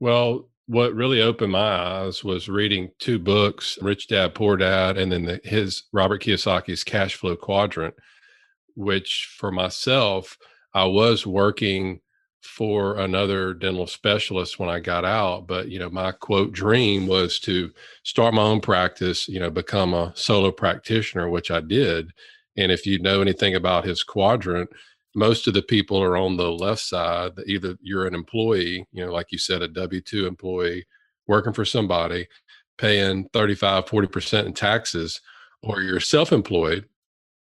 Well, 0.00 0.48
what 0.66 0.94
really 0.94 1.20
opened 1.20 1.52
my 1.52 1.60
eyes 1.60 2.24
was 2.24 2.48
reading 2.48 2.90
two 2.98 3.18
books, 3.18 3.78
Rich 3.82 4.08
Dad 4.08 4.34
Poor 4.34 4.56
Dad, 4.56 4.96
and 4.96 5.12
then 5.12 5.24
the, 5.24 5.40
his 5.44 5.84
Robert 5.92 6.22
Kiyosaki's 6.22 6.84
Cash 6.84 7.14
Flow 7.14 7.36
Quadrant, 7.36 7.94
which 8.74 9.34
for 9.38 9.52
myself, 9.52 10.36
I 10.74 10.86
was 10.86 11.26
working 11.26 12.00
for 12.42 12.98
another 12.98 13.54
dental 13.54 13.86
specialist 13.86 14.58
when 14.58 14.68
I 14.68 14.80
got 14.80 15.04
out. 15.04 15.46
But, 15.46 15.68
you 15.68 15.78
know, 15.78 15.90
my 15.90 16.12
quote 16.12 16.52
dream 16.52 17.06
was 17.06 17.38
to 17.40 17.72
start 18.02 18.34
my 18.34 18.42
own 18.42 18.60
practice, 18.60 19.28
you 19.28 19.40
know, 19.40 19.50
become 19.50 19.94
a 19.94 20.12
solo 20.16 20.50
practitioner, 20.50 21.28
which 21.28 21.50
I 21.50 21.60
did. 21.60 22.12
And 22.56 22.70
if 22.70 22.84
you 22.86 22.98
know 22.98 23.22
anything 23.22 23.54
about 23.54 23.84
his 23.84 24.02
quadrant, 24.02 24.68
most 25.14 25.46
of 25.46 25.54
the 25.54 25.62
people 25.62 26.02
are 26.02 26.16
on 26.16 26.36
the 26.36 26.50
left 26.50 26.82
side. 26.82 27.32
Either 27.46 27.76
you're 27.80 28.06
an 28.06 28.14
employee, 28.14 28.86
you 28.92 29.04
know, 29.04 29.12
like 29.12 29.30
you 29.30 29.38
said, 29.38 29.62
a 29.62 29.68
W 29.68 30.00
2 30.00 30.26
employee 30.26 30.84
working 31.26 31.52
for 31.52 31.64
somebody, 31.64 32.26
paying 32.78 33.28
35, 33.32 33.86
40% 33.86 34.46
in 34.46 34.52
taxes, 34.52 35.20
or 35.62 35.80
you're 35.80 36.00
self 36.00 36.32
employed 36.32 36.86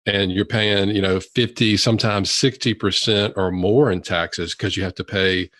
and 0.07 0.33
you're 0.33 0.45
paying 0.45 0.90
you 0.90 1.02
know 1.02 1.21
50 1.21 1.76
sometimes 1.76 2.30
60% 2.30 3.35
or 3.37 3.50
more 3.50 3.90
in 3.90 4.00
taxes 4.00 4.54
because 4.54 4.76
you 4.76 4.83
have 4.83 4.95
to 4.95 5.04
pay 5.04 5.50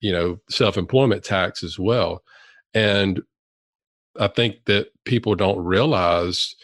you 0.00 0.12
know 0.12 0.38
self-employment 0.48 1.24
tax 1.24 1.62
as 1.62 1.78
well. 1.78 2.22
And 2.74 3.22
i 4.18 4.26
think 4.26 4.64
that 4.64 4.88
people 5.04 5.34
don't 5.34 5.64
realize 5.64 6.56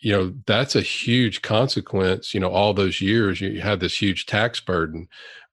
you 0.00 0.12
know 0.12 0.32
that's 0.46 0.76
a 0.76 0.80
huge 0.80 1.42
consequence 1.42 2.32
you 2.32 2.40
know 2.40 2.48
all 2.48 2.72
those 2.72 3.00
years 3.00 3.40
you 3.40 3.60
have 3.60 3.80
this 3.80 4.00
huge 4.00 4.24
tax 4.24 4.60
burden 4.60 5.08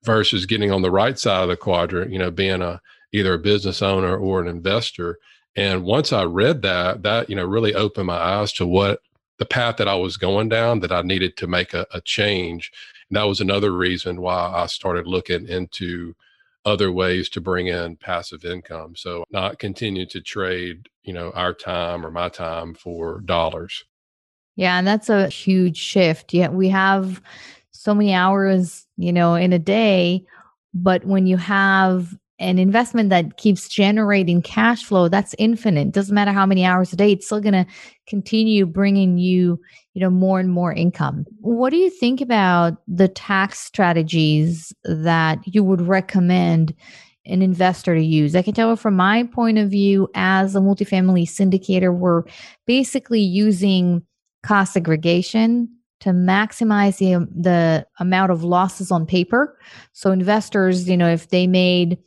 versus 0.06 0.46
getting 0.46 0.72
on 0.72 0.84
the 0.84 0.92
right 0.92 1.20
side 1.20 1.44
of 1.44 1.50
the 1.50 1.58
quadrant 1.58 2.12
you 2.12 2.20
know 2.20 2.32
being 2.32 2.62
a 2.62 2.80
either 3.16 3.34
a 3.34 3.40
business 3.40 3.82
owner 3.82 4.18
or 4.18 4.42
an 4.42 4.48
investor. 4.48 5.18
And 5.56 5.84
once 5.84 6.12
i 6.12 6.24
read 6.24 6.62
that 6.64 7.04
that 7.04 7.30
you 7.30 7.36
know 7.36 7.46
really 7.46 7.74
opened 7.74 8.08
my 8.08 8.18
eyes 8.18 8.52
to 8.54 8.68
what 8.68 9.00
the 9.38 9.46
path 9.46 9.78
that 9.78 9.88
I 9.88 9.96
was 9.96 10.18
going 10.18 10.50
down 10.50 10.80
that 10.80 10.92
I 10.92 11.02
needed 11.02 11.38
to 11.38 11.48
make 11.48 11.74
a, 11.74 11.86
a 11.94 12.02
change. 12.02 12.72
And 13.10 13.18
that 13.18 13.28
was 13.28 13.42
another 13.42 13.72
reason 13.72 14.22
why 14.22 14.52
I 14.54 14.68
started 14.68 15.08
looking 15.08 15.48
into 15.48 16.16
other 16.66 16.92
ways 16.92 17.30
to 17.30 17.42
bring 17.42 17.68
in 17.68 17.96
passive 17.98 18.44
income. 18.44 18.96
So 18.96 19.24
not 19.30 19.60
continue 19.60 20.06
to 20.08 20.22
trade, 20.22 20.90
you 21.04 21.14
know, 21.14 21.32
our 21.32 21.54
time 21.54 22.06
or 22.06 22.12
my 22.12 22.30
time 22.30 22.74
for 22.74 23.22
dollars. 23.22 23.84
Yeah, 24.56 24.78
and 24.78 24.88
that's 24.88 25.10
a 25.10 25.28
huge 25.28 25.78
shift. 25.78 26.34
Yeah, 26.34 26.50
we 26.50 26.70
have 26.70 27.22
so 27.72 27.94
many 27.94 28.14
hours, 28.14 28.88
you 28.98 29.14
know, 29.14 29.36
in 29.36 29.54
a 29.54 29.60
day, 29.60 30.26
but 30.74 31.06
when 31.06 31.28
you 31.28 31.38
have 31.38 32.18
an 32.40 32.60
investment 32.60 33.10
that 33.10 33.38
keeps 33.38 33.70
generating 33.70 34.42
cash 34.42 34.84
flow 34.84 35.08
that's 35.08 35.34
infinite. 35.38 35.92
Doesn't 35.92 36.14
matter 36.14 36.32
how 36.32 36.46
many 36.46 36.66
hours 36.66 36.92
a 36.92 36.96
day 36.96 37.14
it's 37.14 37.26
still 37.26 37.40
going 37.40 37.54
to 37.54 37.66
continue 38.08 38.66
bringing 38.66 39.18
you 39.18 39.60
you 39.94 40.02
know 40.02 40.10
more 40.10 40.40
and 40.40 40.52
more 40.52 40.74
income. 40.74 41.26
What 41.40 41.70
do 41.70 41.78
you 41.78 41.90
think 41.90 42.22
about 42.22 42.78
the 42.88 43.08
tax 43.08 43.60
strategies 43.60 44.74
that 44.84 45.40
you 45.46 45.64
would 45.64 45.82
recommend 45.82 46.74
an 47.26 47.42
investor 47.42 47.96
to 47.96 48.04
use? 48.04 48.36
I 48.36 48.42
can 48.42 48.54
tell 48.54 48.76
from 48.76 48.96
my 48.96 49.24
point 49.24 49.58
of 49.58 49.70
view 49.70 50.10
as 50.14 50.56
a 50.56 50.60
multifamily 50.60 51.24
syndicator 51.24 51.98
we're 51.98 52.24
basically 52.68 53.22
using 53.22 54.04
cost 54.44 54.74
segregation 54.74 55.70
to 56.02 56.10
maximize 56.10 56.98
the 56.98 57.26
the 57.34 57.88
amount 58.00 58.32
of 58.32 58.44
losses 58.44 58.92
on 58.92 59.06
paper. 59.06 59.58
So 59.94 60.12
investors, 60.12 60.90
you 60.90 60.98
know, 60.98 61.10
if 61.10 61.30
they 61.30 61.48
made 61.48 61.98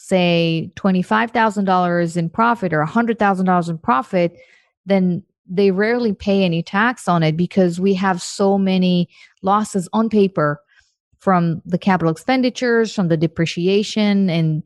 say 0.00 0.70
$25,000 0.76 2.16
in 2.16 2.30
profit 2.30 2.72
or 2.72 2.84
$100,000 2.84 3.68
in 3.68 3.78
profit, 3.78 4.38
then 4.86 5.22
they 5.44 5.72
rarely 5.72 6.12
pay 6.12 6.44
any 6.44 6.62
tax 6.62 7.08
on 7.08 7.24
it 7.24 7.36
because 7.36 7.80
we 7.80 7.94
have 7.94 8.22
so 8.22 8.56
many 8.56 9.08
losses 9.42 9.88
on 9.92 10.08
paper 10.08 10.62
from 11.18 11.60
the 11.66 11.78
capital 11.78 12.12
expenditures, 12.12 12.94
from 12.94 13.08
the 13.08 13.16
depreciation, 13.16 14.30
and 14.30 14.62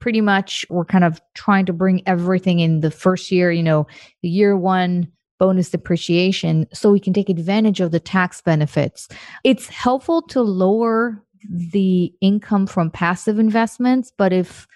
pretty 0.00 0.22
much 0.22 0.64
we're 0.70 0.84
kind 0.84 1.04
of 1.04 1.20
trying 1.34 1.66
to 1.66 1.72
bring 1.74 2.02
everything 2.06 2.60
in 2.60 2.80
the 2.80 2.90
first 2.90 3.30
year, 3.30 3.52
you 3.52 3.62
know, 3.62 3.86
the 4.22 4.28
year 4.30 4.56
one 4.56 5.06
bonus 5.38 5.68
depreciation 5.68 6.66
so 6.72 6.90
we 6.90 7.00
can 7.00 7.12
take 7.12 7.28
advantage 7.28 7.80
of 7.80 7.90
the 7.90 8.00
tax 8.00 8.40
benefits. 8.40 9.08
It's 9.44 9.68
helpful 9.68 10.22
to 10.22 10.40
lower 10.40 11.22
the 11.50 12.12
income 12.20 12.66
from 12.66 12.90
passive 12.90 13.38
investments, 13.38 14.12
but 14.16 14.32
if 14.32 14.66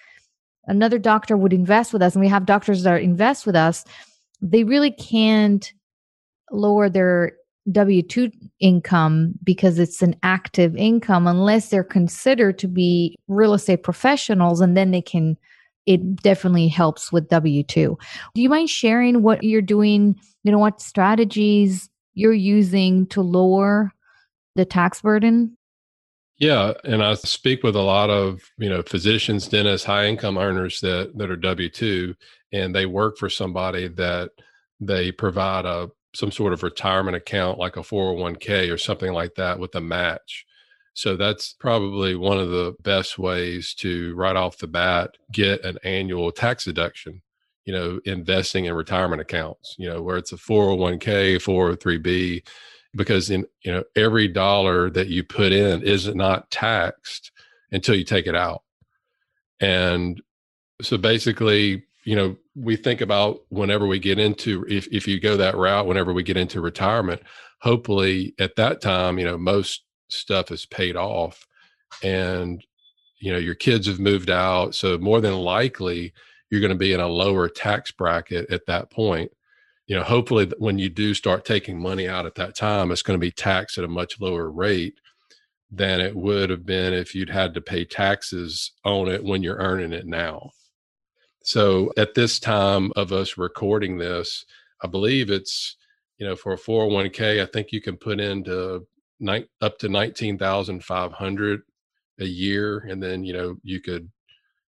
another 0.65 0.99
doctor 0.99 1.35
would 1.35 1.53
invest 1.53 1.93
with 1.93 2.01
us 2.01 2.15
and 2.15 2.21
we 2.21 2.29
have 2.29 2.45
doctors 2.45 2.83
that 2.83 3.01
invest 3.01 3.45
with 3.45 3.55
us, 3.55 3.85
they 4.41 4.63
really 4.63 4.91
can't 4.91 5.73
lower 6.51 6.89
their 6.89 7.33
W 7.71 8.01
2 8.01 8.31
income 8.59 9.33
because 9.43 9.79
it's 9.79 10.01
an 10.01 10.15
active 10.23 10.75
income 10.75 11.27
unless 11.27 11.69
they're 11.69 11.83
considered 11.83 12.57
to 12.59 12.67
be 12.67 13.17
real 13.27 13.53
estate 13.53 13.83
professionals 13.83 14.61
and 14.61 14.75
then 14.75 14.91
they 14.91 15.01
can 15.01 15.37
it 15.85 16.17
definitely 16.17 16.67
helps 16.67 17.11
with 17.11 17.29
W 17.29 17.63
2. 17.63 17.97
Do 18.35 18.41
you 18.41 18.49
mind 18.49 18.69
sharing 18.69 19.23
what 19.23 19.43
you're 19.43 19.61
doing, 19.61 20.15
you 20.43 20.51
know, 20.51 20.59
what 20.59 20.81
strategies 20.81 21.89
you're 22.13 22.31
using 22.31 23.07
to 23.07 23.21
lower 23.21 23.91
the 24.55 24.65
tax 24.65 25.01
burden? 25.01 25.57
Yeah, 26.39 26.73
and 26.85 27.03
I 27.03 27.15
speak 27.15 27.63
with 27.63 27.75
a 27.75 27.81
lot 27.81 28.09
of 28.09 28.41
you 28.57 28.69
know 28.69 28.81
physicians, 28.83 29.47
dentists, 29.47 29.85
high 29.85 30.05
income 30.07 30.37
earners 30.37 30.79
that 30.81 31.17
that 31.17 31.29
are 31.29 31.35
W 31.35 31.69
two, 31.69 32.15
and 32.53 32.73
they 32.73 32.85
work 32.85 33.17
for 33.17 33.29
somebody 33.29 33.87
that 33.89 34.31
they 34.79 35.11
provide 35.11 35.65
a 35.65 35.89
some 36.15 36.31
sort 36.31 36.53
of 36.53 36.63
retirement 36.63 37.15
account 37.15 37.59
like 37.59 37.75
a 37.77 37.83
401k 37.83 38.71
or 38.73 38.77
something 38.77 39.13
like 39.13 39.35
that 39.35 39.59
with 39.59 39.75
a 39.75 39.81
match. 39.81 40.45
So 40.93 41.15
that's 41.15 41.53
probably 41.59 42.15
one 42.15 42.39
of 42.39 42.49
the 42.49 42.75
best 42.81 43.19
ways 43.19 43.73
to 43.75 44.15
right 44.15 44.35
off 44.35 44.57
the 44.57 44.67
bat 44.67 45.11
get 45.31 45.63
an 45.65 45.77
annual 45.83 46.31
tax 46.31 46.65
deduction, 46.65 47.21
you 47.65 47.73
know, 47.73 47.99
investing 48.05 48.65
in 48.65 48.73
retirement 48.73 49.21
accounts, 49.21 49.75
you 49.77 49.87
know, 49.89 50.01
where 50.01 50.17
it's 50.17 50.31
a 50.31 50.37
401k, 50.37 51.35
403b 51.39 52.43
because 52.95 53.29
in 53.29 53.45
you 53.63 53.71
know 53.71 53.83
every 53.95 54.27
dollar 54.27 54.89
that 54.89 55.07
you 55.07 55.23
put 55.23 55.51
in 55.51 55.83
is 55.83 56.07
not 56.13 56.49
taxed 56.51 57.31
until 57.71 57.95
you 57.95 58.03
take 58.03 58.27
it 58.27 58.35
out. 58.35 58.63
And 59.59 60.21
so 60.81 60.97
basically 60.97 61.83
you 62.03 62.15
know 62.15 62.35
we 62.55 62.75
think 62.75 63.01
about 63.01 63.41
whenever 63.49 63.87
we 63.87 63.99
get 63.99 64.19
into 64.19 64.65
if 64.67 64.87
if 64.91 65.07
you 65.07 65.19
go 65.19 65.37
that 65.37 65.55
route 65.55 65.85
whenever 65.85 66.13
we 66.13 66.23
get 66.23 66.37
into 66.37 66.61
retirement 66.61 67.21
hopefully 67.61 68.33
at 68.39 68.55
that 68.55 68.81
time 68.81 69.19
you 69.19 69.25
know 69.25 69.37
most 69.37 69.83
stuff 70.09 70.51
is 70.51 70.65
paid 70.65 70.95
off 70.95 71.45
and 72.03 72.65
you 73.19 73.31
know 73.31 73.37
your 73.37 73.55
kids 73.55 73.87
have 73.87 73.99
moved 73.99 74.29
out 74.29 74.73
so 74.73 74.97
more 74.97 75.21
than 75.21 75.35
likely 75.35 76.13
you're 76.49 76.61
going 76.61 76.71
to 76.71 76.77
be 76.77 76.93
in 76.93 76.99
a 76.99 77.07
lower 77.07 77.47
tax 77.47 77.91
bracket 77.91 78.49
at 78.49 78.65
that 78.65 78.89
point 78.89 79.31
you 79.89 79.95
know 79.95 80.03
hopefully 80.03 80.49
when 80.57 80.79
you 80.79 80.87
do 80.87 81.13
start 81.13 81.43
taking 81.43 81.77
money 81.77 82.07
out 82.07 82.25
at 82.25 82.35
that 82.35 82.55
time 82.55 82.91
it's 82.91 83.01
going 83.01 83.19
to 83.19 83.25
be 83.25 83.31
taxed 83.31 83.77
at 83.77 83.83
a 83.83 83.89
much 83.89 84.21
lower 84.21 84.49
rate 84.49 85.01
than 85.69 85.99
it 85.99 86.15
would 86.15 86.49
have 86.49 86.65
been 86.65 86.93
if 86.93 87.13
you'd 87.13 87.29
had 87.29 87.53
to 87.53 87.61
pay 87.61 87.83
taxes 87.83 88.71
on 88.85 89.09
it 89.09 89.23
when 89.23 89.43
you're 89.43 89.57
earning 89.57 89.91
it 89.91 90.07
now 90.07 90.49
so 91.49 91.91
at 91.97 92.13
this 92.13 92.39
time 92.39 92.91
of 92.95 93.11
us 93.11 93.37
recording 93.37 93.97
this, 93.97 94.45
I 94.83 94.87
believe 94.87 95.31
it's, 95.31 95.77
you 96.17 96.27
know, 96.27 96.35
for 96.35 96.53
a 96.53 96.57
401k, 96.57 97.41
I 97.41 97.45
think 97.45 97.71
you 97.71 97.81
can 97.81 97.97
put 97.97 98.19
into 98.19 98.85
nine, 99.19 99.45
up 99.61 99.79
to 99.79 99.89
19,500 99.89 101.61
a 102.19 102.25
year. 102.25 102.79
And 102.89 103.01
then, 103.01 103.23
you 103.23 103.33
know, 103.33 103.55
you 103.63 103.79
could, 103.81 104.11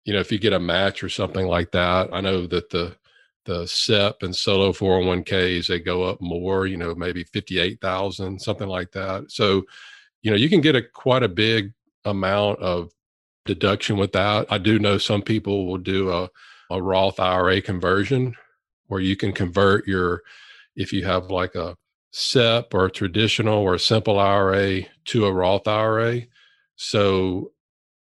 you 0.04 0.12
know, 0.12 0.20
if 0.20 0.32
you 0.32 0.38
get 0.38 0.52
a 0.52 0.60
match 0.60 1.02
or 1.02 1.08
something 1.08 1.46
like 1.46 1.72
that, 1.72 2.08
I 2.12 2.20
know 2.20 2.46
that 2.46 2.70
the, 2.70 2.96
the 3.44 3.66
SEP 3.66 4.22
and 4.22 4.34
solo 4.34 4.72
401ks, 4.72 5.66
they 5.66 5.80
go 5.80 6.02
up 6.04 6.20
more, 6.20 6.66
you 6.66 6.76
know, 6.76 6.94
maybe 6.94 7.24
58,000, 7.24 8.40
something 8.40 8.68
like 8.68 8.92
that. 8.92 9.30
So, 9.30 9.64
you 10.22 10.30
know, 10.30 10.36
you 10.36 10.48
can 10.48 10.60
get 10.60 10.76
a 10.76 10.82
quite 10.82 11.22
a 11.22 11.28
big 11.28 11.72
amount 12.04 12.60
of 12.60 12.92
deduction 13.44 13.96
with 13.96 14.12
that. 14.12 14.46
I 14.50 14.58
do 14.58 14.78
know 14.78 14.98
some 14.98 15.22
people 15.22 15.66
will 15.66 15.78
do 15.78 16.12
a 16.12 16.30
a 16.72 16.82
Roth 16.82 17.20
IRA 17.20 17.60
conversion 17.60 18.34
where 18.86 19.00
you 19.00 19.14
can 19.14 19.32
convert 19.32 19.86
your, 19.86 20.22
if 20.74 20.92
you 20.92 21.04
have 21.04 21.30
like 21.30 21.54
a 21.54 21.76
SEP 22.12 22.72
or 22.72 22.86
a 22.86 22.90
traditional 22.90 23.58
or 23.58 23.74
a 23.74 23.78
simple 23.78 24.18
IRA 24.18 24.82
to 25.04 25.26
a 25.26 25.32
Roth 25.32 25.68
IRA. 25.68 26.22
So, 26.76 27.52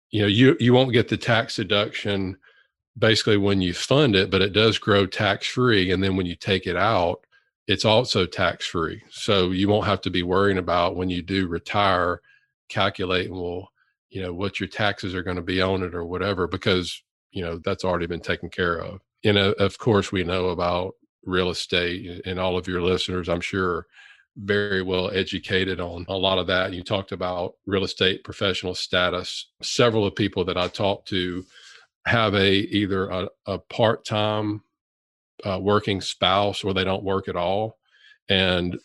you 0.09 0.21
know, 0.21 0.27
you, 0.27 0.55
you 0.59 0.73
won't 0.73 0.93
get 0.93 1.09
the 1.09 1.17
tax 1.17 1.57
deduction 1.57 2.37
basically 3.01 3.37
when 3.37 3.61
you 3.61 3.73
fund 3.73 4.15
it, 4.15 4.31
but 4.31 4.41
it 4.41 4.53
does 4.53 4.77
grow 4.77 5.05
tax 5.05 5.47
free. 5.47 5.91
And 5.91 6.01
then 6.01 6.15
when 6.15 6.25
you 6.25 6.35
take 6.35 6.65
it 6.65 6.77
out, 6.77 7.25
it's 7.67 7.85
also 7.85 8.25
tax 8.25 8.65
free. 8.65 9.03
So 9.09 9.51
you 9.51 9.67
won't 9.67 9.87
have 9.87 10.01
to 10.01 10.09
be 10.09 10.23
worrying 10.23 10.57
about 10.57 10.95
when 10.95 11.09
you 11.09 11.21
do 11.21 11.47
retire, 11.47 12.21
calculating, 12.69 13.33
well, 13.33 13.69
you 14.09 14.21
know, 14.21 14.33
what 14.33 14.59
your 14.59 14.69
taxes 14.69 15.13
are 15.13 15.23
going 15.23 15.37
to 15.37 15.41
be 15.41 15.61
on 15.61 15.83
it 15.83 15.93
or 15.93 16.05
whatever, 16.05 16.47
because 16.47 17.03
you 17.31 17.41
know 17.41 17.59
that's 17.63 17.83
already 17.83 18.07
been 18.07 18.21
taken 18.21 18.49
care 18.49 18.77
of 18.79 18.99
and 19.23 19.37
uh, 19.37 19.53
of 19.59 19.77
course 19.77 20.11
we 20.11 20.23
know 20.23 20.49
about 20.49 20.93
real 21.25 21.49
estate 21.49 22.21
and 22.25 22.39
all 22.39 22.57
of 22.57 22.67
your 22.67 22.81
listeners 22.81 23.29
i'm 23.29 23.41
sure 23.41 23.87
very 24.37 24.81
well 24.81 25.11
educated 25.11 25.79
on 25.79 26.05
a 26.07 26.15
lot 26.15 26.37
of 26.37 26.47
that 26.47 26.73
you 26.73 26.83
talked 26.83 27.11
about 27.11 27.55
real 27.65 27.83
estate 27.83 28.23
professional 28.23 28.75
status 28.75 29.47
several 29.61 30.05
of 30.05 30.15
people 30.15 30.43
that 30.43 30.57
i 30.57 30.67
talked 30.67 31.07
to 31.07 31.43
have 32.05 32.33
a 32.33 32.51
either 32.51 33.09
a, 33.09 33.27
a 33.45 33.59
part-time 33.59 34.61
uh, 35.45 35.59
working 35.61 36.01
spouse 36.01 36.63
or 36.63 36.73
they 36.73 36.83
don't 36.83 37.03
work 37.03 37.27
at 37.27 37.35
all 37.35 37.77
and 38.29 38.79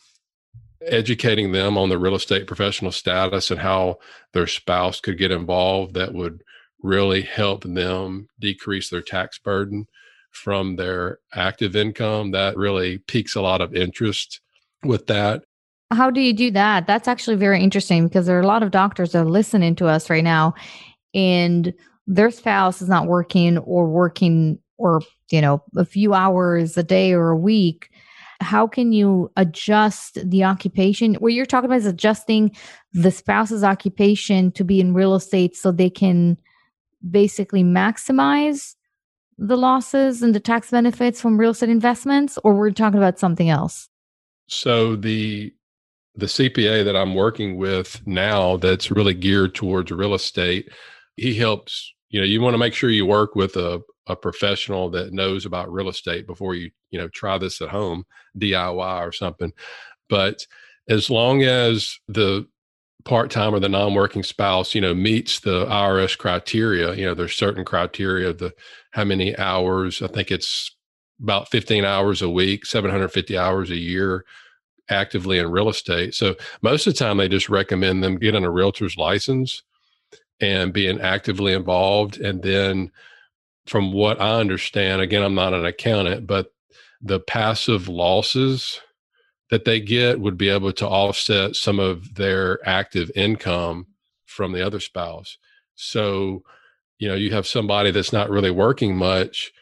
educating 0.83 1.53
them 1.53 1.77
on 1.77 1.89
the 1.89 1.99
real 1.99 2.15
estate 2.15 2.47
professional 2.47 2.93
status 2.93 3.51
and 3.51 3.61
how 3.61 3.99
their 4.33 4.47
spouse 4.47 5.01
could 5.01 5.19
get 5.19 5.31
involved 5.31 5.95
that 5.95 6.13
would 6.13 6.43
really 6.83 7.23
help 7.23 7.65
them 7.65 8.29
decrease 8.39 8.91
their 8.91 9.03
tax 9.03 9.39
burden 9.39 9.87
from 10.31 10.77
their 10.77 11.19
active 11.35 11.75
income. 11.75 12.31
That 12.31 12.57
really 12.57 12.99
piques 12.99 13.35
a 13.35 13.41
lot 13.41 13.61
of 13.61 13.75
interest 13.75 14.41
with 14.85 15.07
that. 15.07 15.43
How 15.93 16.11
do 16.11 16.21
you 16.21 16.33
do 16.33 16.51
that? 16.51 16.87
That's 16.87 17.09
actually 17.09 17.37
very 17.37 17.63
interesting 17.63 18.07
because 18.07 18.27
there 18.27 18.37
are 18.37 18.43
a 18.43 18.47
lot 18.47 18.63
of 18.63 18.71
doctors 18.71 19.13
that 19.13 19.21
are 19.23 19.25
listening 19.25 19.77
to 19.77 19.87
us 19.87 20.11
right 20.11 20.25
now 20.25 20.55
and 21.15 21.73
their 22.07 22.31
spouse 22.31 22.81
is 22.81 22.89
not 22.89 23.07
working 23.07 23.59
or 23.59 23.89
working 23.89 24.59
or, 24.79 25.01
you 25.31 25.41
know, 25.41 25.63
a 25.77 25.85
few 25.85 26.15
hours 26.15 26.77
a 26.77 26.83
day 26.83 27.13
or 27.13 27.31
a 27.31 27.37
week. 27.37 27.91
How 28.41 28.67
can 28.67 28.93
you 28.93 29.31
adjust 29.37 30.19
the 30.23 30.45
occupation? 30.45 31.15
What 31.15 31.33
you're 31.33 31.47
talking 31.47 31.71
about 31.71 31.79
is 31.79 31.87
adjusting 31.87 32.55
the 32.93 33.11
spouse's 33.11 33.65
occupation 33.65 34.53
to 34.53 34.65
be 34.65 34.81
in 34.81 34.95
real 34.95 35.15
estate 35.15 35.57
so 35.57 35.73
they 35.73 35.91
can 35.91 36.37
basically 37.11 37.65
maximize 37.65 38.75
the 39.39 39.57
losses 39.57 40.23
and 40.23 40.35
the 40.35 40.41
tax 40.41 40.71
benefits 40.71 41.21
from 41.21 41.39
real 41.39 41.51
estate 41.51 41.69
investments 41.69 42.39
or 42.43 42.55
we're 42.55 42.71
talking 42.71 42.99
about 42.99 43.19
something 43.19 43.51
else 43.51 43.89
so 44.49 44.97
the 44.97 45.53
the 46.15 46.27
cpa 46.27 46.85
that 46.85 46.97
i'm 46.97 47.15
working 47.15 47.57
with 47.57 48.01
now 48.07 48.57
that's 48.57 48.91
really 48.91 49.13
geared 49.13 49.55
towards 49.55 49.91
real 49.91 50.15
estate 50.15 50.71
he 51.17 51.35
helps 51.35 51.93
you 52.17 52.23
know 52.23 52.27
you 52.27 52.41
want 52.41 52.55
to 52.55 52.59
make 52.59 52.73
sure 52.73 52.89
you 52.89 53.05
work 53.05 53.35
with 53.35 53.57
a, 53.57 53.79
a 54.07 54.17
professional 54.17 54.89
that 54.89 55.13
knows 55.13 55.45
about 55.45 55.71
real 55.71 55.91
estate 55.91 56.27
before 56.27 56.55
you 56.55 56.71
you 56.91 56.99
know 56.99 57.09
try 57.09 57.37
this 57.37 57.61
at 57.61 57.69
home 57.69 58.05
diy 58.39 59.07
or 59.07 59.13
something. 59.13 59.53
But 60.09 60.47
as 60.89 61.11
long 61.11 61.43
as 61.43 61.99
the 62.09 62.47
part-time 63.05 63.55
or 63.55 63.61
the 63.61 63.69
non-working 63.69 64.23
spouse 64.23 64.75
you 64.75 64.81
know 64.81 64.95
meets 64.95 65.41
the 65.41 65.65
irs 65.67 66.19
criteria 66.19 66.93
you 66.95 67.05
know 67.05 67.15
there's 67.15 67.37
certain 67.37 67.65
criteria 67.65 68.33
the 68.33 68.53
how 68.91 69.05
many 69.05 69.37
hours 69.39 70.03
i 70.03 70.09
think 70.09 70.33
it's 70.33 70.75
about 71.23 71.49
15 71.49 71.85
hours 71.85 72.21
a 72.21 72.29
week 72.29 72.67
750 72.67 73.39
hours 73.39 73.71
a 73.71 73.77
year 73.77 74.25
actively 74.89 75.39
in 75.39 75.51
real 75.51 75.69
estate. 75.69 76.15
So 76.15 76.37
most 76.63 76.87
of 76.87 76.95
the 76.95 76.99
time 76.99 77.17
they 77.17 77.29
just 77.29 77.49
recommend 77.49 78.03
them 78.03 78.19
getting 78.19 78.45
a 78.45 78.51
realtor's 78.51 78.97
license 78.97 79.63
and 80.41 80.73
being 80.73 81.01
actively 81.01 81.53
involved 81.53 82.19
and 82.19 82.43
then 82.43 82.91
from 83.67 83.93
what 83.93 84.21
i 84.21 84.39
understand 84.39 85.01
again 85.01 85.23
i'm 85.23 85.35
not 85.35 85.55
an 85.55 85.65
accountant 85.65 86.27
but 86.27 86.53
the 87.01 87.21
passive 87.21 87.89
losses 87.89 88.81
that 89.51 89.65
they 89.65 89.81
get 89.81 90.21
would 90.21 90.37
be 90.37 90.49
able 90.49 90.73
to 90.73 90.89
offset 90.89 91.55
some 91.55 91.79
of 91.79 92.15
their 92.15 92.59
active 92.69 93.11
income 93.15 93.87
from 94.25 94.53
the 94.53 94.65
other 94.65 94.81
spouse. 94.81 95.39
So, 95.77 96.43
you 96.99 97.09
know, 97.09 97.15
you 97.15 97.31
have 97.33 97.47
somebody 97.47 97.91
that's 97.91 98.13
not 98.13 98.31
really 98.31 98.51
working 98.51 98.97
much, 98.97 99.53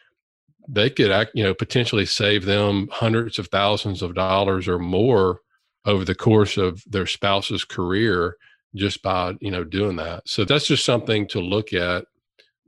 they 0.66 0.88
could 0.88 1.10
act, 1.10 1.32
you 1.34 1.44
know, 1.44 1.52
potentially 1.52 2.06
save 2.06 2.46
them 2.46 2.88
hundreds 2.90 3.38
of 3.38 3.48
thousands 3.48 4.00
of 4.00 4.14
dollars 4.14 4.66
or 4.66 4.78
more 4.78 5.40
over 5.84 6.04
the 6.04 6.14
course 6.14 6.56
of 6.56 6.82
their 6.86 7.06
spouse's 7.06 7.64
career 7.64 8.36
just 8.74 9.02
by, 9.02 9.34
you 9.40 9.50
know, 9.50 9.64
doing 9.64 9.96
that. 9.96 10.28
So 10.28 10.44
that's 10.44 10.66
just 10.66 10.84
something 10.84 11.26
to 11.28 11.40
look 11.40 11.72
at 11.72 12.06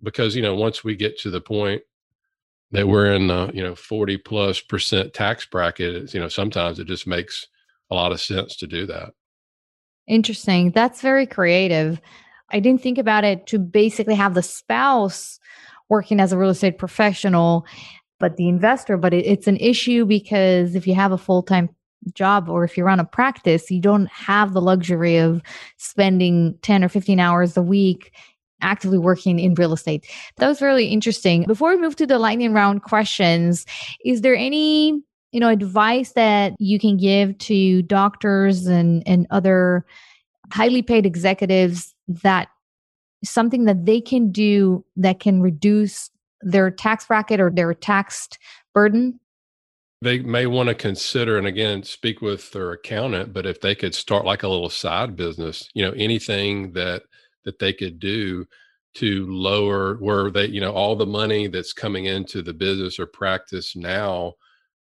because, 0.03 0.37
you 0.37 0.43
know, 0.43 0.55
once 0.55 0.85
we 0.85 0.95
get 0.97 1.19
to 1.21 1.31
the 1.31 1.41
point 1.41 1.83
that 2.73 2.89
we're 2.89 3.13
in 3.13 3.29
the 3.29 3.51
you 3.55 3.63
know 3.63 3.75
40 3.75 4.19
plus 4.19 4.61
percent 4.61 5.15
tax 5.15 5.47
bracket 5.47 6.13
you 6.13 6.21
know 6.21 6.29
sometimes 6.29 6.79
it 6.79 6.87
just 6.87 7.07
makes 7.07 7.47
a 7.91 7.95
lot 7.95 8.13
of 8.13 8.21
sense 8.21 8.57
to 8.57 8.67
do 8.67 8.87
that. 8.87 9.11
Interesting. 10.09 10.73
That's 10.73 11.01
very 11.01 11.27
creative. 11.27 12.01
I 12.51 12.61
didn't 12.61 12.83
think 12.83 12.99
about 12.99 13.25
it 13.25 13.47
to 13.49 13.59
basically 13.59 14.15
have 14.15 14.35
the 14.35 14.43
spouse 14.43 15.39
working 15.89 16.21
as 16.21 16.33
a 16.33 16.39
real 16.39 16.51
estate 16.51 16.79
professional 16.79 17.65
but 18.19 18.37
the 18.37 18.49
investor 18.49 18.97
but 18.97 19.15
it, 19.15 19.25
it's 19.27 19.47
an 19.47 19.57
issue 19.59 20.05
because 20.05 20.75
if 20.75 20.87
you 20.87 20.95
have 20.95 21.13
a 21.13 21.19
full-time 21.19 21.69
job 22.15 22.49
or 22.49 22.65
if 22.65 22.77
you 22.77 22.85
run 22.85 23.01
a 23.01 23.05
practice 23.05 23.71
you 23.71 23.81
don't 23.81 24.11
have 24.11 24.53
the 24.53 24.61
luxury 24.61 25.17
of 25.17 25.43
spending 25.77 26.57
10 26.63 26.85
or 26.85 26.89
15 26.89 27.21
hours 27.21 27.57
a 27.57 27.63
week 27.63 28.13
actively 28.63 28.99
working 28.99 29.39
in 29.39 29.55
real 29.55 29.73
estate. 29.73 30.07
That 30.39 30.49
was 30.49 30.63
really 30.63 30.87
interesting. 30.87 31.45
Before 31.45 31.71
we 31.71 31.81
move 31.81 31.97
to 31.97 32.07
the 32.07 32.19
lightning 32.19 32.53
round 32.53 32.83
questions, 32.83 33.67
is 34.05 34.23
there 34.23 34.35
any 34.35 35.03
you 35.33 35.41
know 35.41 35.49
advice 35.49 36.13
that 36.13 36.55
you 36.59 36.79
can 36.79 36.97
give 36.97 37.37
to 37.39 37.83
doctors 37.83 38.67
and 38.67 39.03
and 39.07 39.27
other 39.31 39.85
highly 40.53 40.83
paid 40.83 41.05
executives 41.05 41.95
that 42.09 42.49
something 43.25 43.65
that 43.65 43.85
they 43.85 44.01
can 44.01 44.31
do 44.31 44.85
that 44.97 45.21
can 45.21 45.43
reduce 45.43 46.11
their 46.43 46.71
tax 46.71 47.07
bracket 47.07 47.41
or 47.41 47.51
their 47.51 47.75
taxed 47.75 48.39
burden 48.73 49.19
they 50.03 50.19
may 50.19 50.47
want 50.47 50.69
to 50.69 50.75
consider 50.75 51.39
and 51.39 51.47
again 51.47 51.83
speak 51.83 52.21
with 52.21 52.51
their 52.53 52.73
accountant 52.73 53.33
but 53.33 53.47
if 53.47 53.61
they 53.61 53.75
could 53.75 53.95
start 53.95 54.25
like 54.25 54.43
a 54.43 54.49
little 54.49 54.71
side 54.71 55.17
business 55.17 55.69
you 55.75 55.85
know 55.85 55.93
anything 55.93 56.73
that 56.73 57.03
that 57.45 57.59
they 57.59 57.73
could 57.73 57.99
do 57.99 58.45
to 58.95 59.27
lower 59.27 59.97
where 59.97 60.31
they 60.31 60.47
you 60.47 60.61
know 60.61 60.73
all 60.73 60.97
the 60.97 61.07
money 61.07 61.47
that's 61.47 61.73
coming 61.73 62.07
into 62.07 62.43
the 62.43 62.55
business 62.55 62.99
or 62.99 63.07
practice 63.07 63.77
now 63.77 64.33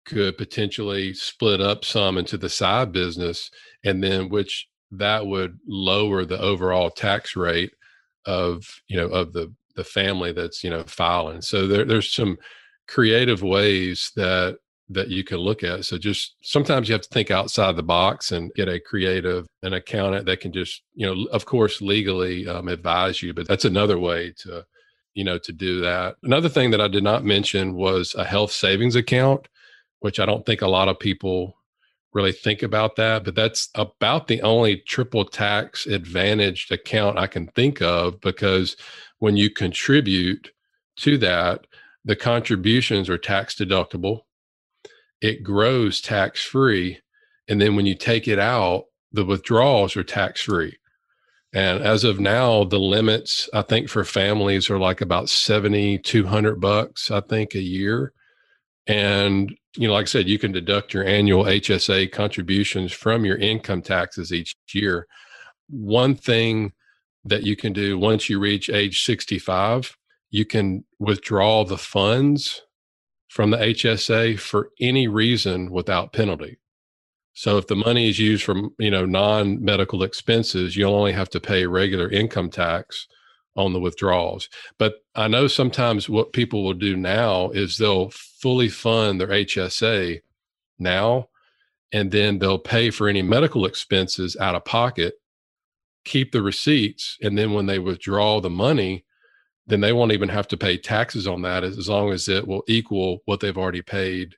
could 0.05 0.37
potentially 0.37 1.13
split 1.13 1.61
up 1.61 1.85
some 1.85 2.17
into 2.17 2.37
the 2.37 2.49
side 2.49 2.91
business 2.91 3.51
and 3.83 4.03
then 4.03 4.29
which 4.29 4.67
that 4.91 5.25
would 5.25 5.59
lower 5.67 6.25
the 6.25 6.39
overall 6.39 6.89
tax 6.89 7.35
rate 7.35 7.71
of 8.25 8.63
you 8.87 8.97
know 8.97 9.07
of 9.07 9.33
the 9.33 9.53
the 9.75 9.83
family 9.83 10.31
that's 10.31 10.63
you 10.63 10.69
know 10.69 10.83
filing. 10.83 11.41
So 11.41 11.65
there, 11.65 11.85
there's 11.85 12.11
some 12.11 12.37
creative 12.87 13.41
ways 13.41 14.11
that 14.15 14.57
that 14.89 15.09
you 15.09 15.23
can 15.23 15.37
look 15.37 15.63
at. 15.63 15.85
So 15.85 15.97
just 15.97 16.35
sometimes 16.41 16.89
you 16.89 16.93
have 16.93 17.03
to 17.03 17.09
think 17.09 17.29
outside 17.29 17.75
the 17.75 17.83
box 17.83 18.31
and 18.31 18.51
get 18.55 18.67
a 18.67 18.79
creative, 18.79 19.45
an 19.61 19.73
accountant 19.73 20.25
that 20.25 20.39
can 20.39 20.51
just, 20.51 20.81
you 20.95 21.05
know, 21.05 21.27
of 21.31 21.45
course, 21.45 21.79
legally 21.79 22.47
um, 22.47 22.67
advise 22.67 23.21
you, 23.21 23.33
but 23.33 23.47
that's 23.47 23.65
another 23.65 23.99
way 23.99 24.33
to, 24.39 24.65
you 25.13 25.23
know, 25.23 25.37
to 25.37 25.51
do 25.51 25.79
that. 25.81 26.15
Another 26.23 26.49
thing 26.49 26.71
that 26.71 26.81
I 26.81 26.87
did 26.87 27.03
not 27.03 27.23
mention 27.23 27.75
was 27.75 28.15
a 28.15 28.23
health 28.23 28.51
savings 28.51 28.95
account, 28.95 29.47
which 29.99 30.19
I 30.19 30.25
don't 30.25 30.45
think 30.45 30.61
a 30.61 30.67
lot 30.67 30.87
of 30.87 30.99
people 30.99 31.55
really 32.11 32.31
think 32.31 32.63
about 32.63 32.95
that, 32.95 33.23
but 33.23 33.35
that's 33.35 33.69
about 33.75 34.27
the 34.27 34.41
only 34.41 34.77
triple 34.77 35.25
tax 35.25 35.85
advantaged 35.85 36.71
account 36.71 37.19
I 37.19 37.27
can 37.27 37.45
think 37.47 37.79
of 37.81 38.19
because 38.21 38.75
when 39.19 39.37
you 39.37 39.51
contribute 39.51 40.51
to 40.97 41.19
that, 41.19 41.67
the 42.03 42.15
contributions 42.15 43.07
are 43.09 43.17
tax 43.19 43.55
deductible 43.55 44.21
it 45.21 45.43
grows 45.43 46.01
tax 46.01 46.43
free. 46.43 46.99
And 47.47 47.59
then 47.59 47.75
when 47.75 47.85
you 47.85 47.95
take 47.95 48.27
it 48.27 48.39
out, 48.39 48.85
the 49.11 49.25
withdrawals 49.25 49.97
are 49.97 50.03
tax 50.03 50.41
free. 50.41 50.77
And 51.51 51.81
as 51.81 52.03
of 52.03 52.19
now, 52.19 52.63
the 52.63 52.79
limits 52.79 53.49
I 53.53 53.63
think 53.63 53.89
for 53.89 54.03
families 54.03 54.69
are 54.69 54.77
like 54.77 55.01
about 55.01 55.29
seventy 55.29 55.97
two 55.97 56.27
hundred 56.27 56.61
bucks, 56.61 57.09
I 57.09 57.21
think, 57.21 57.55
a 57.55 57.61
year. 57.61 58.13
And 58.85 59.55
you 59.75 59.87
know, 59.87 59.93
like 59.93 60.03
I 60.03 60.05
said, 60.05 60.27
you 60.27 60.37
can 60.37 60.51
deduct 60.51 60.93
your 60.93 61.05
annual 61.05 61.45
HSA 61.45 62.11
contributions 62.11 62.91
from 62.91 63.25
your 63.25 63.37
income 63.37 63.81
taxes 63.81 64.31
each 64.31 64.55
year. 64.73 65.07
One 65.69 66.15
thing 66.15 66.73
that 67.25 67.43
you 67.43 67.55
can 67.55 67.73
do 67.73 67.97
once 67.97 68.29
you 68.29 68.39
reach 68.39 68.69
age 68.69 69.03
65, 69.03 69.95
you 70.31 70.45
can 70.45 70.85
withdraw 70.99 71.65
the 71.65 71.77
funds 71.77 72.61
from 73.29 73.51
the 73.51 73.57
HSA 73.57 74.39
for 74.39 74.71
any 74.81 75.07
reason 75.07 75.71
without 75.71 76.11
penalty. 76.11 76.57
So 77.33 77.57
if 77.57 77.67
the 77.67 77.75
money 77.75 78.09
is 78.09 78.19
used 78.19 78.43
for 78.43 78.55
you 78.77 78.91
know 78.91 79.05
non-medical 79.05 80.03
expenses, 80.03 80.75
you'll 80.75 80.95
only 80.95 81.13
have 81.13 81.29
to 81.29 81.39
pay 81.39 81.65
regular 81.65 82.09
income 82.09 82.49
tax 82.49 83.07
on 83.55 83.71
the 83.71 83.79
withdrawals. 83.79 84.49
But 84.77 84.95
I 85.15 85.27
know 85.27 85.47
sometimes 85.47 86.09
what 86.09 86.33
people 86.33 86.63
will 86.63 86.73
do 86.73 86.97
now 86.97 87.49
is 87.51 87.77
they'll 87.77 88.09
fully 88.09 88.69
fund 88.69 89.21
their 89.21 89.27
HSA 89.27 90.21
now 90.79 91.29
and 91.91 92.11
then 92.11 92.39
they'll 92.39 92.59
pay 92.59 92.89
for 92.89 93.07
any 93.07 93.21
medical 93.21 93.65
expenses 93.65 94.37
out 94.37 94.55
of 94.55 94.65
pocket, 94.65 95.15
keep 96.05 96.31
the 96.31 96.41
receipts, 96.41 97.17
and 97.21 97.37
then 97.37 97.53
when 97.53 97.65
they 97.65 97.79
withdraw 97.79 98.39
the 98.39 98.49
money, 98.49 99.05
then 99.69 99.81
they 99.81 99.93
won't 99.93 100.11
even 100.11 100.29
have 100.29 100.47
to 100.47 100.57
pay 100.57 100.77
taxes 100.77 101.27
on 101.27 101.43
that 101.43 101.63
as, 101.63 101.87
long 101.87 102.11
as 102.11 102.27
it 102.27 102.47
will 102.47 102.63
equal 102.67 103.21
what 103.25 103.39
they've 103.39 103.57
already 103.57 103.83
paid. 103.83 104.35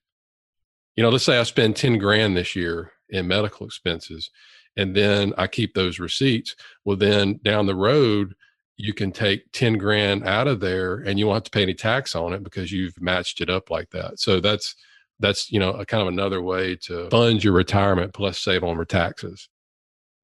You 0.95 1.03
know, 1.03 1.09
let's 1.09 1.23
say 1.23 1.39
I 1.39 1.43
spend 1.43 1.77
10 1.77 1.97
grand 1.97 2.35
this 2.35 2.55
year 2.55 2.91
in 3.09 3.27
medical 3.27 3.65
expenses 3.65 4.29
and 4.75 4.93
then 4.95 5.33
I 5.37 5.47
keep 5.47 5.73
those 5.73 5.99
receipts. 5.99 6.55
Well, 6.83 6.97
then 6.97 7.39
down 7.43 7.65
the 7.65 7.75
road, 7.75 8.35
you 8.75 8.93
can 8.93 9.11
take 9.11 9.51
10 9.53 9.77
grand 9.77 10.27
out 10.27 10.47
of 10.47 10.59
there 10.59 10.95
and 10.97 11.17
you 11.17 11.27
won't 11.27 11.37
have 11.37 11.43
to 11.45 11.51
pay 11.51 11.63
any 11.63 11.75
tax 11.75 12.13
on 12.13 12.33
it 12.33 12.43
because 12.43 12.71
you've 12.71 12.99
matched 12.99 13.39
it 13.39 13.49
up 13.49 13.69
like 13.69 13.89
that. 13.91 14.19
So 14.19 14.41
that's, 14.41 14.75
that's, 15.19 15.49
you 15.49 15.59
know, 15.59 15.71
a 15.71 15.85
kind 15.85 16.01
of 16.01 16.09
another 16.09 16.41
way 16.41 16.75
to 16.87 17.09
fund 17.09 17.41
your 17.41 17.53
retirement 17.53 18.13
plus 18.13 18.37
save 18.37 18.65
on 18.65 18.75
your 18.75 18.85
taxes. 18.85 19.47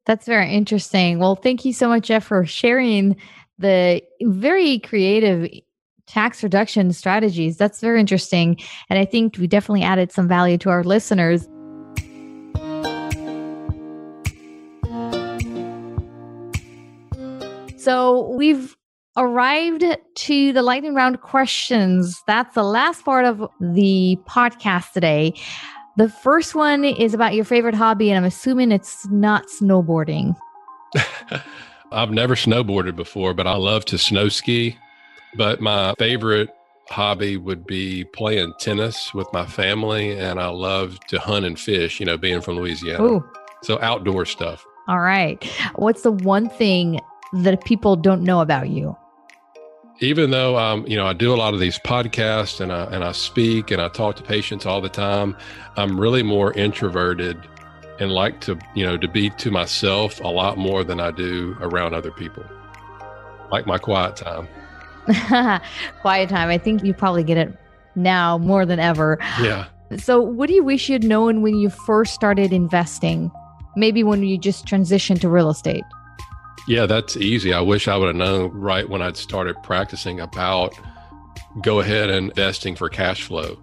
That's 0.06 0.26
very 0.26 0.54
interesting. 0.54 1.20
Well, 1.20 1.36
thank 1.36 1.66
you 1.66 1.72
so 1.72 1.88
much, 1.88 2.08
Jeff, 2.08 2.26
for 2.26 2.46
sharing 2.46 3.18
the 3.58 4.02
very 4.22 4.80
creative 4.80 5.50
tax 6.06 6.42
reduction 6.42 6.94
strategies. 6.94 7.58
That's 7.58 7.82
very 7.82 8.00
interesting. 8.00 8.58
And 8.90 8.98
I 8.98 9.06
think 9.06 9.38
we 9.38 9.48
definitely 9.48 9.84
added 9.84 10.12
some 10.12 10.28
value 10.28 10.58
to 10.60 10.70
our 10.70 10.84
listeners. 10.84 11.48
So 17.78 18.30
we've 18.36 18.76
arrived 19.16 19.84
to 20.16 20.54
the 20.54 20.62
lightning 20.62 20.94
round 20.94 21.22
questions. 21.22 22.22
That's 22.28 22.54
the 22.54 22.64
last 22.64 23.04
part 23.04 23.26
of 23.26 23.48
the 23.60 24.18
podcast 24.28 24.92
today. 24.92 25.34
The 25.98 26.10
first 26.10 26.54
one 26.54 26.84
is 26.84 27.14
about 27.14 27.34
your 27.34 27.46
favorite 27.46 27.74
hobby, 27.74 28.12
and 28.12 28.18
I'm 28.18 28.24
assuming 28.24 28.72
it's 28.72 29.08
not 29.08 29.48
snowboarding. 29.48 30.36
I've 31.92 32.12
never 32.12 32.36
snowboarded 32.36 32.96
before, 32.96 33.34
but 33.34 33.48
I 33.48 33.56
love 33.56 33.86
to 33.86 33.98
snow 33.98 34.30
ski. 34.30 34.78
But 35.36 35.62
my 35.62 35.94
favorite 35.98 36.50
hobby 36.90 37.38
would 37.38 37.66
be 37.66 38.04
playing 38.06 38.54
tennis 38.60 39.14
with 39.14 39.28
my 39.34 39.46
family, 39.46 40.18
and 40.18 40.40
I 40.40 40.48
love 40.48 41.00
to 41.08 41.20
hunt 41.20 41.46
and 41.46 41.60
fish, 41.60 42.00
you 42.00 42.06
know, 42.06 42.18
being 42.18 42.42
from 42.42 42.56
Louisiana. 42.56 43.04
Ooh. 43.04 43.30
So 43.64 43.80
outdoor 43.82 44.26
stuff. 44.26 44.66
All 44.88 45.00
right. 45.00 45.44
What's 45.76 46.04
the 46.04 46.12
one 46.12 46.50
thing 46.50 47.00
that 47.34 47.64
people 47.66 47.96
don't 47.96 48.24
know 48.24 48.40
about 48.40 48.70
you? 48.70 48.96
Even 50.00 50.30
though 50.30 50.58
um, 50.58 50.86
you 50.88 50.96
know, 50.96 51.08
I 51.08 51.14
do 51.14 51.34
a 51.34 51.36
lot 51.36 51.54
of 51.54 51.60
these 51.60 51.80
podcasts 51.80 52.62
and 52.62 52.72
I 52.72 52.86
and 52.86 53.04
I 53.04 53.12
speak 53.12 53.72
and 53.72 53.82
I 53.82 53.90
talk 53.90 54.16
to 54.18 54.24
patients 54.24 54.66
all 54.66 54.80
the 54.80 54.90
time, 54.90 55.36
I'm 55.76 56.00
really 56.00 56.24
more 56.24 56.54
introverted 56.54 57.38
and 58.00 58.12
like 58.12 58.40
to 58.42 58.58
you 58.76 58.86
know 58.86 58.98
to 58.98 59.08
be 59.08 59.30
to 59.32 59.52
myself 59.52 60.20
a 60.22 60.28
lot 60.28 60.58
more 60.58 60.84
than 60.84 61.00
i 61.00 61.12
do 61.12 61.56
around 61.60 61.94
other 61.94 62.12
people. 62.12 62.44
Like 63.52 63.66
my 63.66 63.78
quiet 63.78 64.16
time. 64.18 64.48
Quiet 66.02 66.28
time. 66.28 66.50
I 66.50 66.58
think 66.58 66.84
you 66.84 66.94
probably 66.94 67.24
get 67.24 67.38
it 67.38 67.58
now 67.96 68.38
more 68.38 68.66
than 68.66 68.78
ever. 68.78 69.18
Yeah. 69.42 69.68
So 69.96 70.20
what 70.20 70.50
do 70.50 70.54
you 70.54 70.66
wish 70.66 70.90
you'd 70.90 71.06
known 71.06 71.42
when 71.42 71.56
you 71.56 71.70
first 71.70 72.14
started 72.14 72.52
investing? 72.52 73.32
Maybe 73.78 74.04
when 74.04 74.22
you 74.24 74.38
just 74.38 74.66
transitioned 74.66 75.22
to 75.22 75.30
real 75.30 75.50
estate. 75.50 75.86
Yeah 76.68 76.86
that's 76.86 77.16
easy. 77.16 77.54
I 77.54 77.62
wish 77.62 77.88
i 77.88 77.96
would 77.96 78.08
have 78.08 78.16
known 78.16 78.52
right 78.52 78.90
when 78.90 79.02
i'd 79.02 79.16
started 79.16 79.56
practicing 79.64 80.20
about 80.20 80.74
go 81.62 81.80
ahead 81.80 82.10
and 82.10 82.30
investing 82.30 82.76
for 82.76 82.90
cash 82.90 83.24
flow 83.24 83.58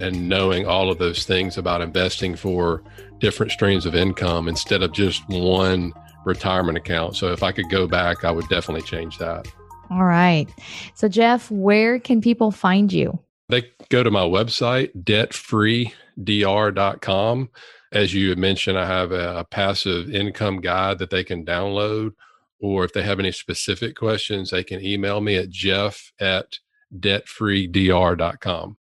and 0.00 0.28
knowing 0.28 0.66
all 0.66 0.90
of 0.90 0.98
those 0.98 1.24
things 1.24 1.56
about 1.56 1.80
investing 1.80 2.36
for 2.36 2.82
different 3.18 3.52
streams 3.52 3.86
of 3.86 3.94
income 3.94 4.48
instead 4.48 4.82
of 4.82 4.92
just 4.92 5.26
one 5.28 5.92
retirement 6.24 6.76
account. 6.76 7.16
So 7.16 7.32
if 7.32 7.42
I 7.42 7.52
could 7.52 7.70
go 7.70 7.86
back, 7.86 8.24
I 8.24 8.30
would 8.30 8.48
definitely 8.48 8.82
change 8.82 9.16
that. 9.18 9.46
All 9.90 10.04
right. 10.04 10.46
So, 10.94 11.08
Jeff, 11.08 11.50
where 11.50 11.98
can 11.98 12.20
people 12.20 12.50
find 12.50 12.92
you? 12.92 13.18
They 13.48 13.70
go 13.90 14.02
to 14.02 14.10
my 14.10 14.22
website, 14.22 14.90
debtfreedr.com. 15.04 17.50
As 17.92 18.14
you 18.14 18.30
had 18.30 18.38
mentioned, 18.38 18.78
I 18.78 18.86
have 18.86 19.12
a, 19.12 19.46
passive 19.50 20.12
income 20.12 20.60
guide 20.60 20.98
that 20.98 21.10
they 21.10 21.22
can 21.22 21.44
download. 21.44 22.14
Or 22.60 22.84
if 22.84 22.92
they 22.92 23.02
have 23.02 23.20
any 23.20 23.30
specific 23.30 23.94
questions, 23.94 24.50
they 24.50 24.64
can 24.64 24.82
email 24.82 25.20
me 25.20 25.36
at 25.36 25.50
jeff 25.50 26.10
at 26.18 26.58
debtfreedr.com. 26.98 28.76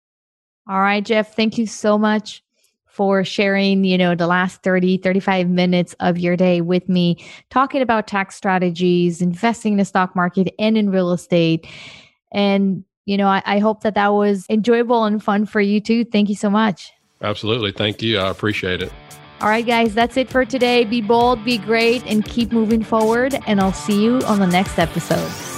All 0.69 0.81
right, 0.81 1.05
Jeff, 1.05 1.35
thank 1.35 1.57
you 1.57 1.67
so 1.67 1.97
much 1.97 2.43
for 2.87 3.25
sharing, 3.25 3.85
you 3.85 3.97
know, 3.97 4.15
the 4.15 4.27
last 4.27 4.63
30, 4.63 4.99
35 4.99 5.49
minutes 5.49 5.95
of 6.01 6.19
your 6.19 6.37
day 6.37 6.61
with 6.61 6.89
me, 6.89 7.25
talking 7.49 7.81
about 7.81 8.07
tax 8.07 8.35
strategies, 8.35 9.23
investing 9.23 9.75
in 9.75 9.79
the 9.79 9.85
stock 9.85 10.17
market 10.17 10.53
and 10.59 10.77
in 10.77 10.91
real 10.91 11.13
estate. 11.13 11.67
And, 12.33 12.85
you 13.07 13.17
know, 13.17 13.29
I, 13.29 13.43
I 13.47 13.59
hope 13.61 13.83
that 13.83 13.95
that 13.95 14.09
was 14.09 14.47
enjoyable 14.51 15.05
and 15.05 15.23
fun 15.23 15.47
for 15.47 15.61
you 15.61 15.81
too. 15.81 16.05
Thank 16.05 16.29
you 16.29 16.35
so 16.35 16.51
much. 16.51 16.93
Absolutely. 17.23 17.73
Thank 17.73 18.03
you. 18.03 18.19
I 18.19 18.29
appreciate 18.29 18.83
it. 18.83 18.93
All 19.41 19.49
right, 19.49 19.65
guys, 19.65 19.95
that's 19.95 20.17
it 20.17 20.29
for 20.29 20.45
today. 20.45 20.85
Be 20.85 21.01
bold, 21.01 21.45
be 21.45 21.59
great, 21.59 22.05
and 22.05 22.25
keep 22.25 22.51
moving 22.51 22.83
forward. 22.83 23.39
And 23.47 23.61
I'll 23.61 23.73
see 23.73 24.03
you 24.03 24.19
on 24.23 24.41
the 24.41 24.47
next 24.49 24.79
episode. 24.79 25.58